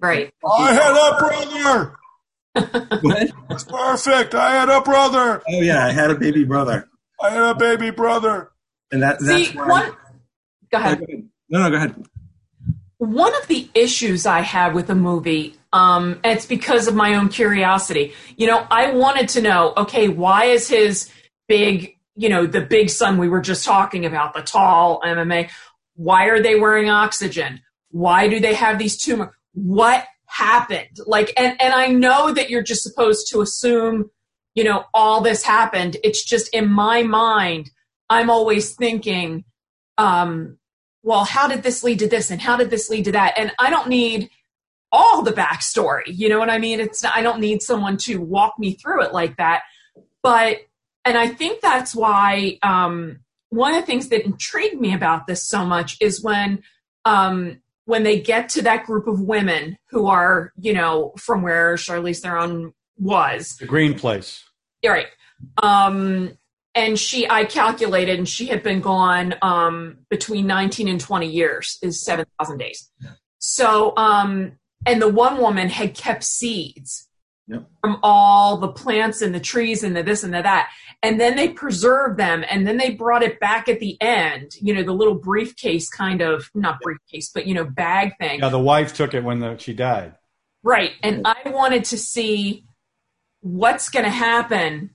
[0.00, 0.32] Right.
[0.44, 1.96] I had a brother.
[3.50, 4.34] It's perfect.
[4.34, 5.42] I had a brother.
[5.48, 6.88] Oh yeah, I had a baby brother,
[7.22, 8.50] I had a baby brother.
[8.90, 9.66] and that that's See, why.
[9.68, 9.90] one,
[10.70, 10.98] go No, ahead.
[10.98, 11.28] go ahead.
[11.48, 12.06] No, no, go ahead.
[12.98, 17.14] One of the issues I have with the movie, um, and it's because of my
[17.14, 18.12] own curiosity.
[18.36, 21.10] You know, I wanted to know, okay, why is his
[21.48, 25.50] big, you know, the big son we were just talking about, the tall MMA,
[25.94, 27.60] why are they wearing oxygen?
[27.90, 29.34] Why do they have these tumors?
[29.54, 30.98] What happened?
[31.06, 34.10] Like, and, and I know that you're just supposed to assume
[34.54, 35.96] you know, all this happened.
[36.04, 37.70] It's just in my mind,
[38.10, 39.44] I'm always thinking,
[39.98, 40.58] um,
[41.02, 43.34] well, how did this lead to this and how did this lead to that?
[43.36, 44.30] And I don't need
[44.90, 46.02] all the backstory.
[46.06, 46.80] You know what I mean?
[46.80, 49.62] It's I don't need someone to walk me through it like that.
[50.22, 50.58] But
[51.04, 55.46] and I think that's why um, one of the things that intrigued me about this
[55.46, 56.62] so much is when
[57.04, 61.74] um, when they get to that group of women who are you know from where
[61.74, 64.44] Charlize Theron was The Green Place.
[64.82, 65.06] yeah, right.
[65.62, 66.38] Um,
[66.74, 71.78] and she, I calculated, and she had been gone um, between 19 and 20 years,
[71.82, 72.90] is 7,000 days.
[73.38, 74.52] So, um,
[74.86, 77.08] and the one woman had kept seeds
[77.48, 77.68] Yep.
[77.80, 80.70] from all the plants and the trees and the this and the that.
[81.02, 84.72] And then they preserved them and then they brought it back at the end, you
[84.72, 88.38] know, the little briefcase kind of, not briefcase, but, you know, bag thing.
[88.40, 90.14] Yeah, the wife took it when the, she died.
[90.62, 90.92] Right.
[91.02, 92.64] And I wanted to see
[93.40, 94.90] what's going to happen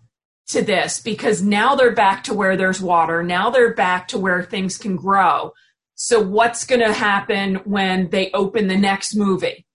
[0.48, 3.22] to this because now they're back to where there's water.
[3.24, 5.52] Now they're back to where things can grow.
[5.95, 9.66] So what's going to happen when they open the next movie?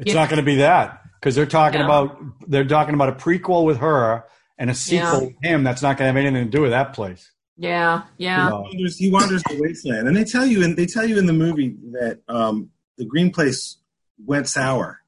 [0.00, 0.14] It's Yeah.
[0.14, 1.86] not going to be that because they're talking Yeah.
[1.86, 4.24] about they're talking about a prequel with her
[4.58, 5.26] and a sequel Yeah.
[5.26, 5.64] with him.
[5.64, 7.30] That's not going to have anything to do with that place.
[7.58, 8.02] Yeah.
[8.18, 8.46] Yeah.
[8.48, 11.26] He wanders, he wanders the wasteland, and they tell you in they tell you in
[11.26, 13.78] the movie that um, the green place
[14.24, 15.00] went sour.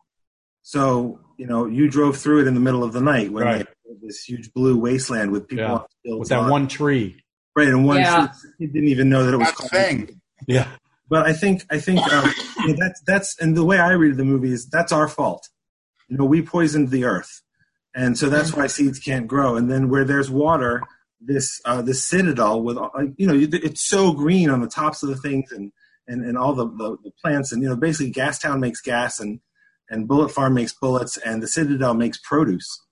[0.62, 3.58] So you know you drove through it in the middle of the night when Right.
[3.66, 6.14] they had this huge blue wasteland with people Yeah.
[6.16, 7.22] With that on- one tree.
[7.56, 8.28] right and one Yeah.
[8.28, 8.50] tree.
[8.60, 10.20] he didn't even know that it was That called- thing.
[10.46, 10.68] Yeah.
[11.10, 12.30] But I think I think um,
[12.60, 15.48] you know, that's that's and the way I read the movie is that's our fault.
[16.08, 17.42] You know, we poisoned the earth,
[17.94, 19.56] and so that's why seeds can't grow.
[19.56, 20.82] And then where there's water,
[21.20, 25.08] this uh, this citadel with uh, you know it's so green on the tops of
[25.08, 25.72] the things and
[26.06, 29.40] and, and all the, the the plants and you know basically Gastown makes gas and
[29.90, 32.82] and Bullet Farm makes bullets and the Citadel makes produce.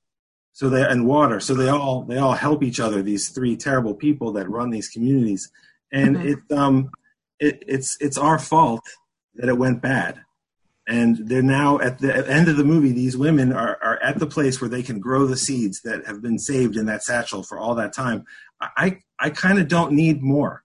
[0.52, 1.40] So they and water.
[1.40, 3.02] So they all they all help each other.
[3.02, 5.50] These three terrible people that run these communities,
[5.92, 6.24] and Mhm.
[6.32, 6.90] it um
[7.38, 8.82] it, it's it's our fault
[9.34, 10.22] that it went bad.
[10.88, 12.92] And they're now at the end of the movie.
[12.92, 16.22] These women are, are at the place where they can grow the seeds that have
[16.22, 18.24] been saved in that satchel for all that time.
[18.60, 20.62] I I kind of don't need more.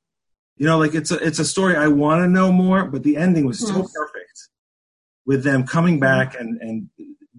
[0.58, 3.18] You know, like it's a it's a story I want to know more, but the
[3.18, 4.50] ending was so perfect
[5.26, 6.02] with them coming mm-hmm.
[6.02, 6.90] back and and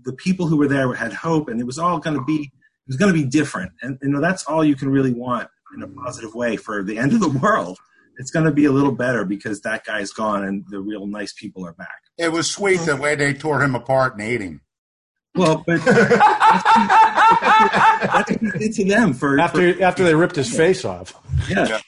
[0.04, 2.88] the people who were there had hope, and it was all going to be it
[2.88, 3.72] was going to be different.
[3.82, 6.98] And you know, that's all you can really want in a positive way for the
[6.98, 7.78] end of the world.
[8.22, 11.32] It's going to be a little better because that guy's gone and the real nice
[11.32, 11.88] people are back.
[12.16, 14.60] It was sweet the way they tore him apart and ate him.
[15.34, 16.20] Well, but that's
[18.30, 21.14] what he did to them for After after they ripped his face off.
[21.48, 21.80] yeah.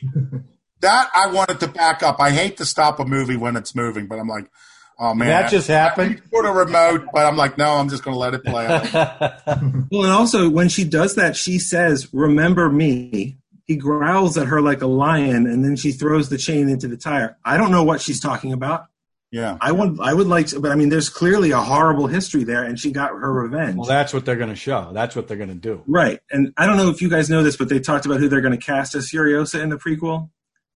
[0.80, 2.16] That I wanted to back up.
[2.18, 4.50] I hate to stop a movie when it's moving, but I'm like,
[4.98, 6.20] oh man, That just happened?
[6.32, 8.66] Put a remote, but I'm like, no, I'm just going to let it play.
[8.66, 9.40] out.
[9.92, 14.60] Well, and also when she does that, she says, "Remember me." He growls at her
[14.60, 17.36] like a lion, and then she throws the chain into the tire.
[17.44, 18.86] I don't know what she's talking about.
[19.30, 22.44] Yeah, I would, I would like to, but I mean, there's clearly a horrible history
[22.44, 23.76] there, and she got her revenge.
[23.76, 24.90] well, that's what they're going to show.
[24.92, 25.82] That's what they're going to do.
[25.88, 26.20] Right.
[26.30, 28.42] And I don't know if you guys know this, but they talked about who they're
[28.42, 30.30] going to cast as Furiosa in the prequel.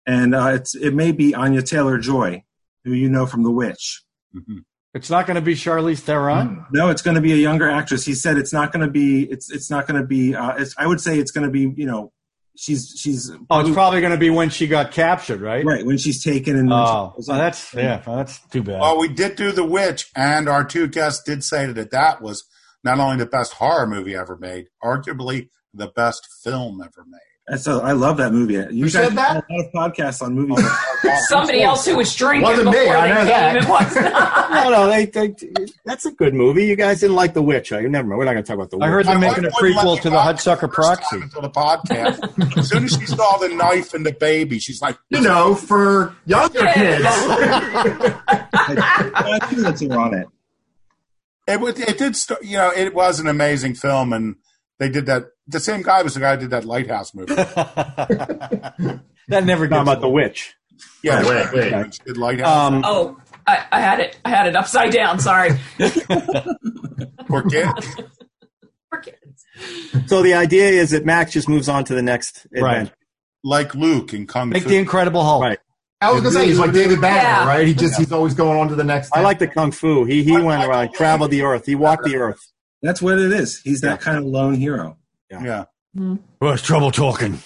[0.06, 2.42] And uh, it's it may be Anya Taylor Joy,
[2.84, 4.02] who you know from The Witch.
[4.94, 6.64] It's not going to be Charlize Theron.
[6.72, 8.06] No, it's going to be a younger actress.
[8.06, 9.24] He said it's not going to be.
[9.24, 10.34] It's it's not going to be.
[10.34, 11.72] Uh, it's, I would say it's going to be.
[11.80, 12.12] You know,
[12.58, 13.30] she's she's.
[13.48, 15.64] Oh, it's probably going to be when she got captured, right?
[15.64, 16.68] right when she's taken and.
[16.68, 17.38] when she Oh, well, on.
[17.38, 18.80] that's yeah, well, that's too bad.
[18.80, 22.44] Well, we did do The Witch, and our two guests did say that that was
[22.84, 27.20] not only the best horror movie ever made, arguably the best film ever made.
[27.50, 28.54] That's a, I love that movie.
[28.74, 29.36] You guys said that?
[29.36, 30.68] have a lot of podcasts on movies.
[31.28, 33.56] Somebody else who was drinking Wasn't me, I know that.
[33.62, 34.50] It was not.
[34.50, 35.34] No, no, they, they,
[35.84, 36.66] that's a good movie.
[36.66, 37.72] You guys didn't like The Witch.
[37.72, 38.18] I never mind.
[38.18, 38.84] We're not going to talk about The Witch.
[38.86, 41.16] I heard they're making a prequel to the watch Hudsucker Proxy.
[41.22, 42.58] Until the podcast.
[42.58, 46.14] as soon as she saw the knife and the baby, she's like, You know, for
[46.26, 47.04] younger kids.
[48.28, 50.26] I think that's on it.
[51.46, 54.36] It, would- it did, st- you know, it was an amazing film, and
[54.78, 55.30] they did that.
[55.48, 57.34] The same guy was the guy who did that Lighthouse movie.
[57.34, 60.54] that never Talking gets about The Witch.
[61.02, 61.98] Yeah, Wait, wait, wait.
[62.06, 64.18] Did Lighthouse Um, Oh, I, I had it.
[64.24, 65.18] I had it upside down.
[65.20, 65.50] Sorry.
[67.26, 67.96] for kids?
[68.90, 69.46] For kids.
[70.06, 72.70] So the idea is that Max just moves on to the next Right.
[72.72, 72.94] adventure.
[73.44, 74.68] Like Luke in Kung Make Fu.
[74.68, 75.42] the Incredible Hulk.
[75.42, 75.58] Right.
[76.00, 77.46] I was gonna say he's like David Banner, Yeah.
[77.48, 77.66] right?
[77.66, 79.10] He just he's always going on to the next.
[79.16, 80.04] I like the kung fu.
[80.04, 81.66] He he went around, traveled the earth.
[81.66, 82.38] He walked the earth.
[82.82, 83.60] That's what it is.
[83.62, 84.96] He's that kind of lone hero.
[85.30, 85.64] Yeah.
[85.94, 87.38] Who has trouble talking?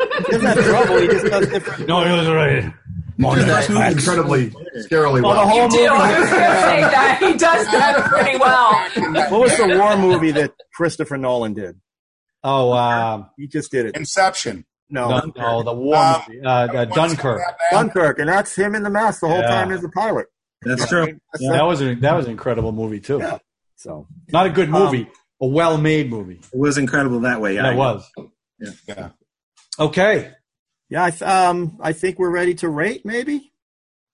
[0.00, 0.98] He doesn't have trouble.
[0.98, 1.88] He just does different.
[1.88, 2.72] No, he was right.
[3.16, 5.76] He does that incredibly, scarily Well, the whole You do.
[5.78, 5.88] movie.
[5.88, 7.18] I was going to say that.
[7.20, 9.30] He does that pretty well.
[9.30, 11.80] What was the war movie that Christopher Nolan did?
[12.44, 13.96] Oh, uh, You just did it.
[13.96, 14.64] Inception.
[14.90, 17.42] No, no, no, the war Um, movie, uh, uh, Dunkirk.
[17.72, 19.48] Dunkirk, and that's him in the mask the whole Yeah.
[19.48, 20.26] time as a pilot.
[20.62, 21.18] That's true.
[21.40, 21.52] Yeah.
[21.52, 23.18] That was a, that was an incredible movie too.
[23.18, 23.38] Yeah.
[23.76, 25.08] So Not a good movie,
[25.40, 26.40] a well-made movie.
[26.52, 27.54] It was incredible that way.
[27.54, 28.10] Yeah, it was.
[28.88, 29.10] Yeah.
[29.78, 30.32] Okay.
[30.88, 33.04] yeah, I, th- um, I think we're ready to rate.
[33.06, 33.52] Maybe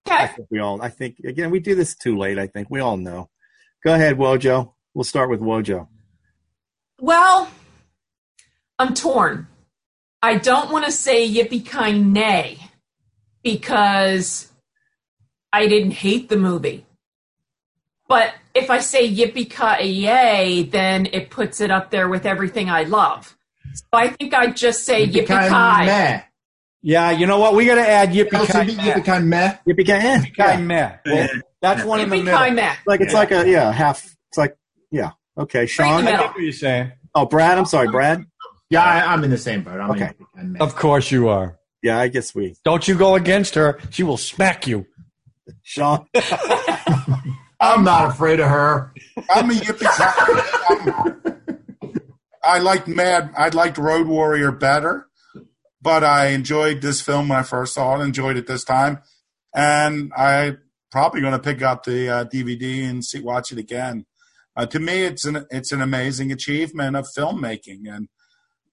[0.06, 0.32] I Okay.
[0.34, 0.82] think we all.
[0.82, 2.38] I think again we do this too late.
[2.38, 3.30] I think we all know.
[3.84, 4.74] Go ahead, Wojo.
[4.92, 5.88] We'll start with Wojo.
[7.00, 7.48] Well,
[8.78, 9.46] I'm torn.
[10.22, 12.58] I don't want to say yippee ki nay
[13.42, 14.50] because
[15.52, 16.84] I didn't hate the movie.
[18.08, 22.70] But if I say yippee ki yay, then it puts it up there with everything
[22.70, 23.36] I love.
[23.74, 25.86] So I think I'd just say yippee ki.
[25.86, 26.22] meh.
[26.82, 27.55] Yeah, you know what?
[27.55, 29.57] We got to add Yippee LCB, Ki yippee ki meh.
[29.66, 29.86] Yippee
[30.26, 30.96] ki Ki Meh.
[31.07, 31.28] Well,
[31.62, 32.50] that's one in the middle.
[32.50, 32.74] meh.
[32.86, 34.05] Like it's like a yeah half.
[34.28, 34.57] It's like
[34.90, 35.11] yeah.
[35.36, 36.00] Okay, Sean.
[36.00, 36.26] in the I middle.
[36.28, 36.92] what you're saying.
[37.14, 37.59] Oh, Brad.
[37.59, 38.24] I'm sorry, Brad.
[38.70, 39.80] Yeah, I, I'm in the same boat.
[39.80, 40.05] I'm Okay.
[40.05, 40.59] in yippee ki meh.
[40.61, 41.59] Of course you are.
[41.82, 42.55] Yeah, I guess we.
[42.64, 43.78] Don't you go against her.
[43.90, 44.86] She will smack you.
[45.62, 46.07] Sean.
[47.64, 48.92] I'm not afraid of her.
[49.30, 49.86] I'm a yippee.
[52.44, 53.32] I liked Mad.
[53.36, 55.06] I liked Road Warrior better,
[55.80, 58.04] but I enjoyed this film when I first saw it.
[58.04, 59.00] Enjoyed it this time,
[59.54, 60.56] and I
[60.90, 64.04] probably going to pick up the uh, DVD and see watch it again.
[64.54, 68.08] Uh, to me, it's an it's an amazing achievement of filmmaking, and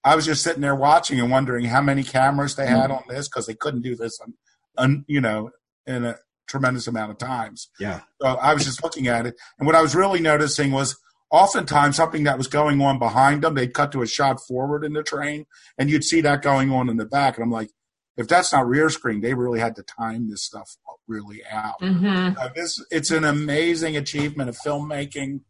[0.04, 3.30] I was just sitting there watching and wondering how many cameras they had on this
[3.30, 4.34] because they couldn't do this, on,
[4.78, 5.52] on, you know,
[5.88, 6.18] in a
[6.52, 7.70] tremendous amount of times.
[7.80, 8.02] Yeah.
[8.22, 10.98] So I was just looking at it, and what I was really noticing was
[11.32, 14.94] oftentimes something that was going on behind them, they'd cut to a shot forward in
[14.94, 15.46] the train,
[15.78, 17.38] and you'd see that going on in the back.
[17.38, 17.70] And I'm like,
[18.18, 20.76] if that's not rear screen, they really had to time this stuff
[21.08, 21.80] really out.
[21.82, 22.38] Mm-hmm.
[22.38, 25.42] Uh, this it's an amazing achievement of filmmaking.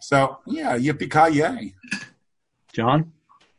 [0.00, 1.74] So yeah, yippee ki yay!
[2.72, 3.12] John.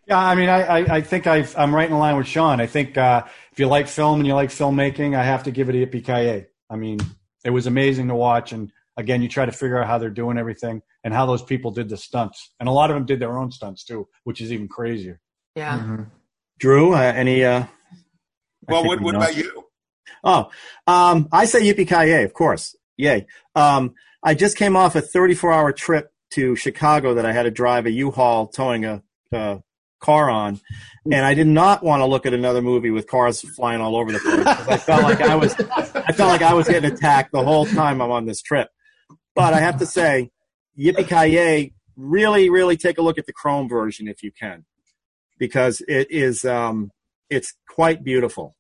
[0.07, 2.59] Yeah, I mean, I, I, I think I've, I'm right in line with Sean.
[2.59, 5.69] I think uh, if you like film and you like filmmaking, I have to give
[5.69, 6.99] it a yippee ki I mean,
[7.43, 8.51] it was amazing to watch.
[8.51, 11.71] And again, you try to figure out how they're doing everything and how those people
[11.71, 12.51] did the stunts.
[12.59, 15.19] And a lot of them did their own stunts too, which is even crazier.
[15.55, 16.05] Yeah.
[16.59, 16.93] Drew.
[16.93, 17.43] Uh, any?
[17.43, 17.65] Uh,
[18.67, 19.65] Well, what, we what about you?
[20.23, 20.49] Oh,
[20.85, 22.75] um, I say yippee ki of course.
[22.97, 23.27] Yay.
[23.55, 27.51] Um, I just came off a 34 hour trip to Chicago that I had to
[27.51, 29.01] drive a U-Haul towing a,
[29.31, 29.61] a
[30.01, 30.59] car on,
[31.11, 34.11] and I did not want to look at another movie with cars flying all over
[34.11, 34.45] the place.
[34.45, 35.83] I felt like I was, I
[36.19, 38.69] felt like I was getting attacked the whole time I'm on this trip.
[39.35, 40.31] But I have to say,
[40.77, 41.73] yippee Kaye!
[41.95, 44.65] Really, really take a look at the Chrome version if you can,
[45.37, 46.91] because it is, um,
[47.29, 48.55] it's quite beautiful.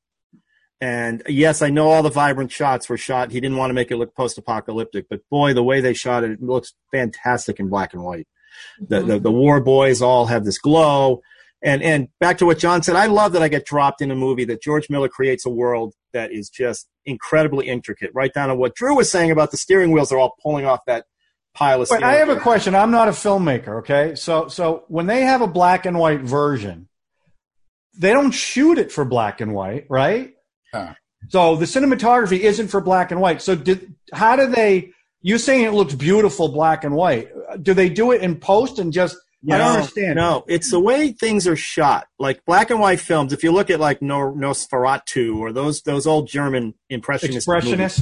[0.81, 3.31] And yes, I know all the vibrant shots were shot.
[3.31, 6.31] He didn't want to make it look post-apocalyptic, but boy, the way they shot it,
[6.31, 8.27] it looks fantastic in black and white.
[8.79, 11.21] The, the the war boys all have this glow.
[11.61, 14.15] And and back to what John said, I love that I get dropped in a
[14.15, 18.55] movie that George Miller creates a world that is just incredibly intricate, right down to
[18.55, 20.09] what Drew was saying about the steering wheels.
[20.09, 21.05] They're all pulling off that
[21.53, 21.89] pile of.
[21.89, 22.75] Wait, I have a question.
[22.75, 24.15] I'm not a filmmaker, okay?
[24.15, 26.87] So, so when they have a black and white version,
[27.97, 30.33] they don't shoot it for black and white, right?
[30.73, 30.93] Yeah.
[31.27, 33.41] So the cinematography isn't for black and white.
[33.41, 34.91] So did how do they?
[35.21, 37.29] You're saying it looks beautiful black and white.
[37.61, 39.17] Do they do it in post and just?
[39.47, 40.15] I don't No, understand.
[40.15, 42.07] No, it's the way things are shot.
[42.19, 43.31] Like black and white films.
[43.31, 48.01] If you look at like no Nosferatu or those those old German impressionist movies,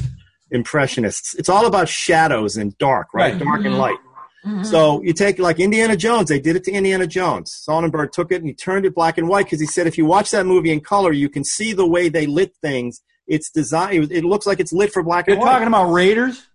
[0.50, 3.34] impressionists, it's all about shadows and dark, right?
[3.34, 3.42] Right.
[3.44, 3.78] Dark and Mhm.
[3.78, 3.96] light.
[4.46, 4.66] Mhm.
[4.66, 6.28] So you take like Indiana Jones.
[6.28, 7.62] They did it to Indiana Jones.
[7.68, 10.06] Soderbergh took it and he turned it black and white because he said if you
[10.06, 13.00] watch that movie in color, you can see the way they lit things.
[13.26, 14.10] It's designed.
[14.10, 15.52] It looks like it's lit for black You're and white.
[15.52, 16.46] talking about Raiders.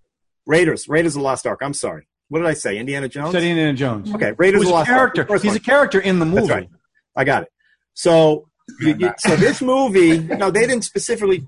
[0.45, 1.59] Raiders, Raiders of the Lost Ark.
[1.61, 2.07] I'm sorry.
[2.33, 2.79] What did I say?
[2.79, 3.31] Indiana Jones.
[3.31, 4.11] Said Indiana Jones.
[4.11, 5.21] Okay, Raiders Who's of the a Lost character.
[5.21, 5.57] the first He's one.
[5.57, 6.47] a character in the movie.
[6.47, 6.69] That's right.
[7.15, 7.49] I got it.
[7.93, 11.45] So, you, you, so this movie, no, they didn't specifically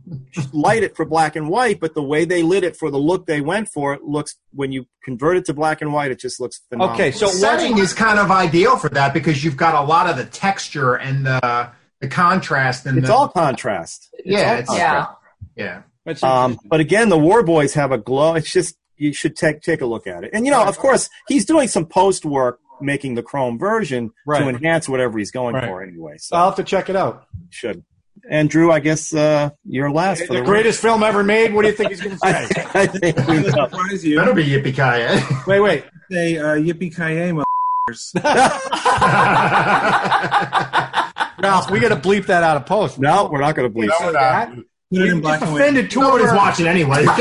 [0.54, 3.26] light it for black and white, but the way they lit it for the look
[3.26, 6.40] they went for, it looks when you convert it to black and white, it just
[6.40, 6.94] looks phenomenal.
[6.94, 7.82] Okay, so the setting what?
[7.82, 11.26] is kind of ideal for that because you've got a lot of the texture and
[11.26, 14.08] the the contrast and it's the, all contrast.
[14.14, 15.10] It's yeah, all it's, contrast.
[15.56, 15.82] Yeah.
[16.06, 16.14] yeah.
[16.22, 18.36] Um, but again, the War Boys have a glow.
[18.36, 20.32] It's just you should take take a look at it.
[20.34, 24.42] And you know, of course, he's doing some post work making the Chrome version Right.
[24.42, 25.66] to enhance whatever he's going Right.
[25.66, 26.16] for anyway.
[26.18, 27.26] So So I'll have to check it out.
[27.50, 27.84] should.
[28.30, 31.54] And Drew, I guess uh, you're last for The the greatest film ever made.
[31.54, 32.50] What do you think he's going to say?
[32.74, 33.50] I think we know.
[33.50, 34.18] surprise you.
[34.18, 35.84] Better be yippee ki wait, wait.
[36.12, 38.16] Say uh, yippee ki yay, motherfuckers.
[41.42, 42.98] Ralph, we got to bleep that out of post.
[43.00, 43.92] No, we're not going to believe.
[44.00, 44.66] No, it.
[44.92, 45.00] We're.
[45.02, 45.62] Put it in black and white.
[45.62, 47.06] offended two Nobody's of watching anyway.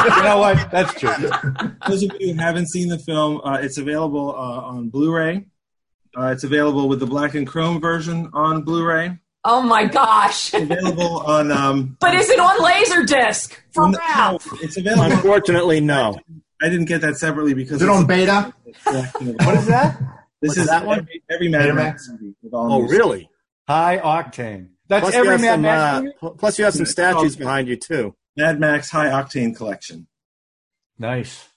[0.00, 0.70] You know what?
[0.70, 1.10] That's true.
[1.86, 5.44] Those of you who haven't seen the film, uh, it's available uh, on Blu-ray
[6.16, 9.18] Uh, it's available with the black and chrome version on Blu-ray.
[9.44, 10.52] Oh my gosh!
[10.54, 11.50] It's Available on.
[11.52, 14.46] Um, But is it on Laserdisc for no, Ralph?
[14.62, 15.04] it's available.
[15.12, 16.18] Unfortunately, no.
[16.62, 18.54] I didn't get that separately because Is it it's- on beta?
[19.44, 19.98] What is that?
[20.40, 21.00] This What's is that one?
[21.00, 21.74] Every, every Mad Betamax?
[21.74, 23.30] Max movie with all Oh, new really?
[23.68, 24.68] High octane.
[24.90, 26.14] That's Plus you, every have Mad some, Max uh, movie?
[26.18, 28.14] pl- plus you have some statues behind you too.
[28.36, 30.08] Mad Max High Octane Collection.
[30.98, 31.48] Nice.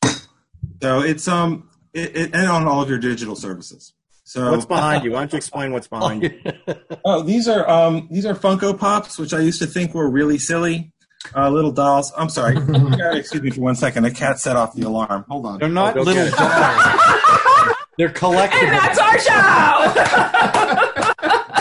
[0.82, 3.94] So it's um it, it, and on all of your digital services.
[4.24, 5.12] So What's behind you?
[5.14, 6.40] Why don't you explain what's behind you?
[7.06, 10.38] Oh, these are um these are Funko Pops, which I used to think were really
[10.38, 10.94] silly.
[11.36, 12.14] Uh, little dolls.
[12.16, 12.56] I'm sorry.
[13.18, 14.06] Excuse me for one second.
[14.06, 15.26] A cat set off the alarm.
[15.28, 15.60] Hold on.
[15.60, 16.36] They're not go little dolls.
[17.98, 18.54] They're collectibles.
[18.54, 18.96] And collectible.
[18.96, 20.93] that's our show.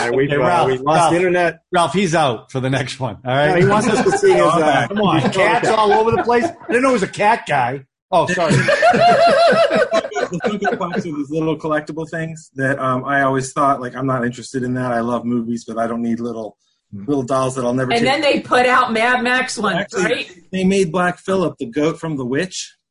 [0.03, 1.13] All right, we've, Hey, uh, Ralph, we lost Ralph.
[1.13, 1.59] internet.
[1.71, 3.17] Ralph, he's out for the next one.
[3.25, 3.49] All right.
[3.49, 4.41] No, he wants us to see his.
[4.41, 4.87] I'm Uh.
[4.87, 6.45] Come on, cats all over the place.
[6.45, 7.85] I didn't know he was a cat guy.
[8.11, 8.53] Oh, sorry.
[8.53, 14.05] the Funko Pops are these little collectible things that um, I always thought like I'm
[14.05, 14.91] not interested in that.
[14.91, 16.57] I love movies, but I don't need little
[16.91, 17.91] little dolls that I'll never.
[17.91, 18.07] and take.
[18.09, 20.39] then they put out Mad Max ones, Actually, right?
[20.51, 22.75] they made Black Phillip the goat from The Witch.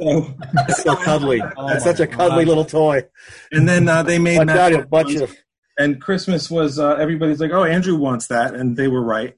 [0.00, 1.42] So, That's so cuddly.
[1.56, 2.48] Oh That's such a cuddly God.
[2.48, 3.02] little toy.
[3.50, 5.20] and then uh, they made Watch Mad out, he'll Max butt ones.
[5.20, 5.28] you.
[5.78, 9.36] And Christmas was uh, everybody's like, oh, Andrew wants that, and they were right.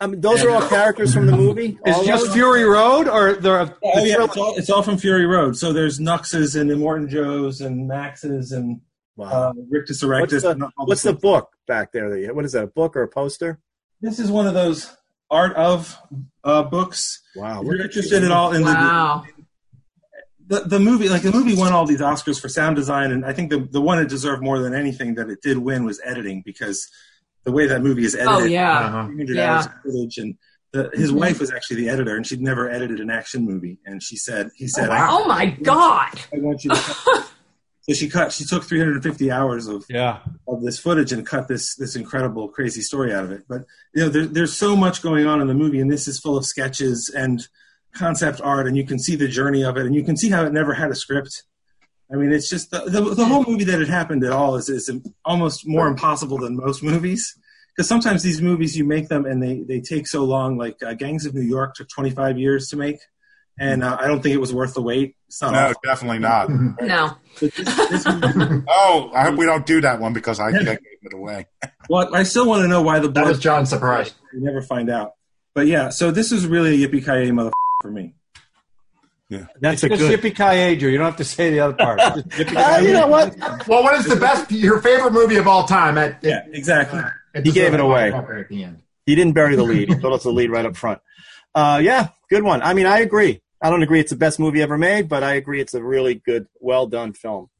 [0.00, 1.78] I mean, those are all characters from the movie.
[1.84, 2.34] It's just those?
[2.34, 5.58] Fury Road or the, Oh the yeah, it's all, it's all from Fury Road.
[5.58, 8.80] So there's Nuxes and Immortan Joes and Maxes and
[9.16, 9.26] Wow.
[9.26, 10.42] uh, Rictus What's Erectus.
[10.42, 12.08] the, and all what's the book back there?
[12.08, 12.64] that you- What is that?
[12.64, 13.58] A book or a poster?
[14.00, 14.90] This is one of those
[15.30, 15.98] art of
[16.44, 17.20] uh, books.
[17.36, 17.60] Wow.
[17.60, 19.24] If you're interested at all in Wow.
[19.36, 19.39] the,
[20.50, 23.32] the the movie, like the movie won all these Oscars for sound design, and I
[23.32, 26.42] think the the one it deserved more than anything that it did win was editing
[26.44, 26.86] because
[27.44, 28.80] the way that movie is edited, Oh yeah.
[28.80, 29.08] Uh-huh.
[29.16, 29.54] Yeah.
[29.54, 30.34] hours of footage, and
[30.72, 34.02] the, his wife was actually the editor, and she'd never edited an action movie, and
[34.02, 36.10] she said, he said, I, Oh my God.
[36.34, 36.76] I want you to.
[36.76, 37.30] Cut.
[37.82, 38.32] so she cut.
[38.32, 40.18] She took 350 hours of Yeah.
[40.46, 43.44] of this footage and cut this this incredible crazy story out of it.
[43.48, 43.62] But
[43.94, 46.36] you know, there, there's so much going on in the movie, and this is full
[46.36, 47.46] of sketches and
[47.94, 50.44] concept art, and you can see the journey of it, and you can see how
[50.44, 51.42] it never had a script.
[52.12, 54.68] I mean, it's just the, the, the whole movie that it happened at all is,
[54.68, 54.90] is
[55.24, 57.36] almost more impossible than most movies.
[57.76, 60.58] Because sometimes these movies you make them and they, they take so long.
[60.58, 62.98] Like uh, Gangs of New York took 25 years to make,
[63.60, 65.14] and uh, I don't think it was worth the wait.
[65.28, 65.80] It's not No, awful.
[65.84, 66.48] definitely not.
[66.80, 67.16] No.
[67.38, 70.78] This, this movie, Oh, I hope we don't do that one because I, I gave
[71.02, 71.46] it away.
[71.88, 74.12] well, I still want to know why the That blood was John's surprise.
[74.34, 75.12] You never find out.
[75.54, 78.14] But yeah, so this is really a yippee ki mother for me.
[79.28, 80.20] Yeah, that's a Just good.
[80.20, 80.34] Yippee
[80.70, 80.90] Ki Drew.
[80.90, 82.00] You don't have to say the other part.
[82.00, 83.36] Uh, you know what?
[83.68, 85.96] Well, what is the best, your favorite movie of all time?
[85.98, 87.00] At, Yeah, exactly.
[87.34, 88.10] it He gave it away.
[88.12, 88.82] At the end.
[89.06, 89.88] He didn't bury the lead.
[89.88, 91.00] He told us the lead right up front.
[91.54, 92.60] Uh, yeah, good one.
[92.62, 93.40] I mean, I agree.
[93.62, 96.14] I don't agree it's the best movie ever made, but I agree it's a really
[96.14, 97.50] good, well done film.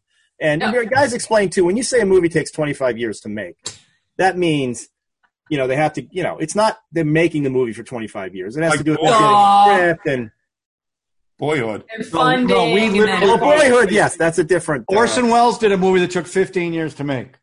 [0.40, 0.72] And Yeah.
[0.72, 3.56] your guys explain too, when you say a movie takes 25 years to make,
[4.16, 4.88] that means,
[5.50, 8.34] you know, they have to, you know, it's not them making the movie for 25
[8.34, 8.56] years.
[8.56, 9.18] It has Like to do with Boyhood.
[9.18, 9.64] getting Aw.
[9.74, 10.30] script and,
[11.38, 11.84] Boyhood.
[11.94, 12.46] And funding.
[12.48, 14.84] no, we and oh, Boyhood, yes, that's a different.
[14.90, 17.34] uh, Orson Welles did a movie that took 15 years to make,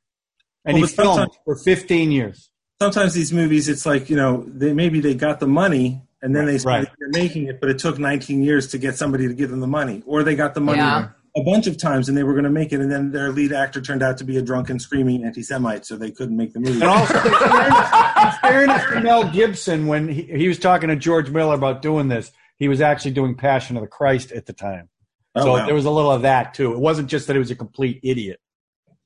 [0.66, 2.50] and Well, he filmed for 15 years.
[2.80, 6.46] Sometimes these movies, it's like you know, they maybe they got the money and then
[6.46, 9.60] they started making it, but it took 19 years to get somebody to give them
[9.62, 11.10] the money, or they got the money Yeah.
[11.38, 13.54] A bunch of times and they were going to make it, and then their lead
[13.54, 16.82] actor turned out to be a drunken, screaming anti-Semite, so they couldn't make the movie.
[16.82, 17.92] And also, in fairness,
[18.26, 22.08] in fairness to Mel Gibson, when he, he was talking to George Miller about doing
[22.08, 24.90] this, he was actually doing Passion of the Christ at the time.
[25.36, 25.66] Oh, so wow.
[25.68, 26.74] there was a little of that too.
[26.74, 28.40] It wasn't just that he was a complete idiot.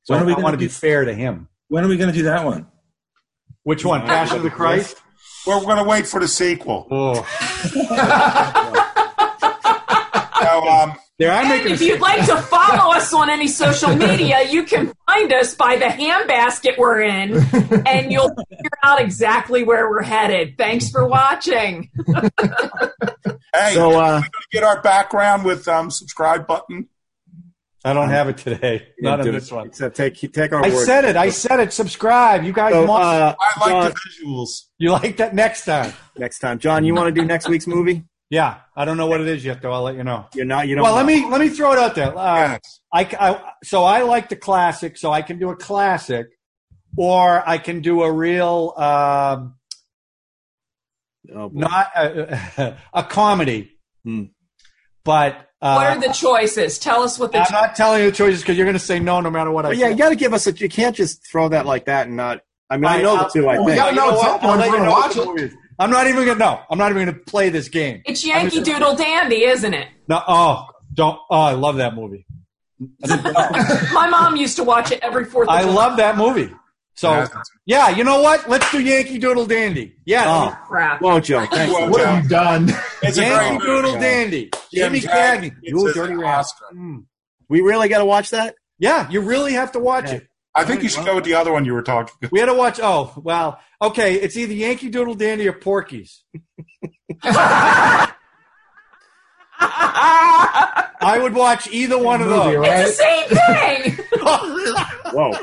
[0.03, 1.49] So When are we I gonna want to be fair to him.
[1.67, 2.67] when are we going to do that one?
[3.63, 4.01] Which one?
[4.01, 4.95] Passion of the Christ?
[5.45, 6.87] Well, we're going to wait for the sequel.
[6.89, 7.27] Oh,
[10.41, 14.41] So, um, there I'm And if you'd like to follow us on any social media,
[14.49, 17.33] you can find us by the handbasket we're in,
[17.87, 20.57] and you'll figure out exactly where we're headed.
[20.57, 21.89] Thanks for watching.
[22.07, 26.87] hey, So, we're uh, going to get our background with um, subscribe button.
[27.83, 28.89] I don't have it today.
[28.99, 29.55] Not on do this it.
[29.55, 29.67] one.
[29.67, 30.85] Except take, take our I word.
[30.85, 31.15] said it.
[31.15, 31.73] I said it.
[31.73, 32.43] Subscribe.
[32.43, 33.03] You guys So, must.
[33.03, 34.49] uh, I like John, the visuals.
[34.77, 35.91] you like that next time?
[36.17, 38.03] next time, John, you want to do next week's movie?
[38.31, 38.61] Yeah.
[38.75, 39.71] I don't know what it is yet, though.
[39.73, 40.25] I'll let you know.
[40.33, 40.67] You're not.
[40.67, 40.83] You don't.
[40.83, 42.17] Well, let me let me throw it out there.
[42.17, 42.79] Uh, Yes.
[42.93, 46.27] I, I so I like the classic, so I can do a classic,
[46.97, 49.55] or I can do a real um,
[51.33, 53.71] Oh, not a, a comedy.
[54.03, 54.23] Hmm.
[55.03, 56.79] But uh, what are the choices?
[56.79, 57.39] Tell us what the.
[57.39, 59.65] I'm not telling you the choices because you're going to say no, no matter what
[59.65, 59.91] I yeah, say.
[59.91, 60.51] you got to give us a.
[60.51, 62.41] You can't just throw that like that and not.
[62.69, 63.49] I mean, I know the two.
[63.49, 63.75] I think.
[63.75, 64.41] gotta know You at some what?
[64.41, 65.51] point I'll if let we're you gonna know watch it.
[65.81, 66.03] The movie is.
[66.03, 66.61] I'm not even gonna no.
[66.69, 68.01] I'm not even gonna play this game.
[68.05, 69.87] it's Yankee just- Doodle Dandy, isn't it?
[70.07, 71.19] No, oh, don't.
[71.29, 72.25] Oh, I love that movie.
[72.99, 75.47] My mom used to watch it every Fourth.
[75.49, 75.73] of I July.
[75.73, 76.51] love that movie.
[76.95, 77.27] So Yeah.
[77.65, 78.49] yeah, you know what?
[78.49, 79.95] Let's do Yankee Doodle Dandy.
[80.05, 81.01] Yeah, Oh, crap.
[81.01, 81.45] whoa, Joe.
[81.45, 81.73] Thanks.
[81.73, 82.05] Whoa, What Joe.
[82.05, 82.69] have you done?
[83.01, 83.81] It's a Yankee great movie.
[83.87, 84.49] Doodle Dandy.
[84.73, 85.51] Jim Jimmy Cagney Cagney.
[85.63, 86.39] You dirty rat.
[86.39, 86.65] Oscar.
[86.75, 87.05] Mm.
[87.49, 88.55] We really got to watch that.
[88.77, 90.15] Yeah, you really have to watch Yeah.
[90.15, 90.27] it.
[90.53, 92.31] I think you should go with the other one you were talking about.
[92.31, 92.79] We had to watch.
[92.83, 94.15] Oh, well, okay.
[94.15, 96.23] It's either Yankee Doodle Dandy or Porky's.
[99.63, 102.57] I would watch either one of Movie, those.
[102.57, 102.87] right?
[102.87, 104.05] It's the same thing.
[105.13, 105.33] Whoa.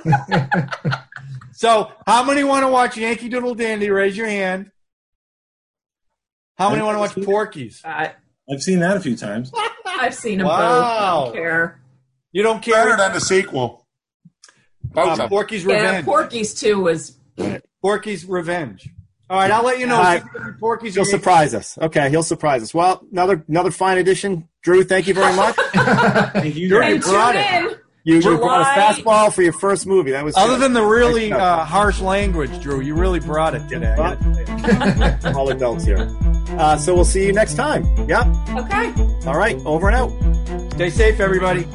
[1.53, 3.91] So, how many want to watch Yankee Doodle Dandy?
[3.91, 4.71] Raise your hand.
[6.57, 7.81] How many want to watch Porky's?
[7.85, 8.13] I,
[8.51, 9.53] I've seen that a few times.
[9.87, 10.57] I've seen them both.
[10.57, 11.25] I Wow.
[11.27, 11.81] don't care.
[12.33, 12.97] You don't Better care?
[12.97, 13.87] than the sequel.
[14.93, 15.29] Both Uh, of.
[15.31, 16.05] Porky's Yeah, Revenge.
[16.05, 17.17] Porky's too was.
[17.83, 18.89] Porky's Revenge.
[19.31, 19.97] All right, I'll let you know.
[19.97, 20.23] All if right.
[20.25, 20.95] it's gonna be Porky's.
[20.95, 21.77] He'll surprise us.
[21.81, 22.73] Okay, he'll surprise us.
[22.73, 24.49] Well, another another fine edition.
[24.63, 25.55] Drew, thank you very much.
[25.75, 26.69] Thank you.
[26.69, 26.95] You're- Greg.
[26.95, 27.47] And tune brought it.
[27.55, 27.77] in.
[28.05, 30.13] You, you brought a fastball for your first movie.
[30.13, 30.63] That was Other good.
[30.63, 33.95] than the really Nice uh, harsh language, Drew, you really brought it today.
[33.99, 36.09] But- all adults here.
[36.59, 37.85] Uh, so we'll see you next time.
[38.09, 38.27] Yep.
[38.57, 38.95] Okay.
[39.27, 39.57] All right.
[39.67, 40.73] Over and out.
[40.73, 41.67] Stay safe, everybody.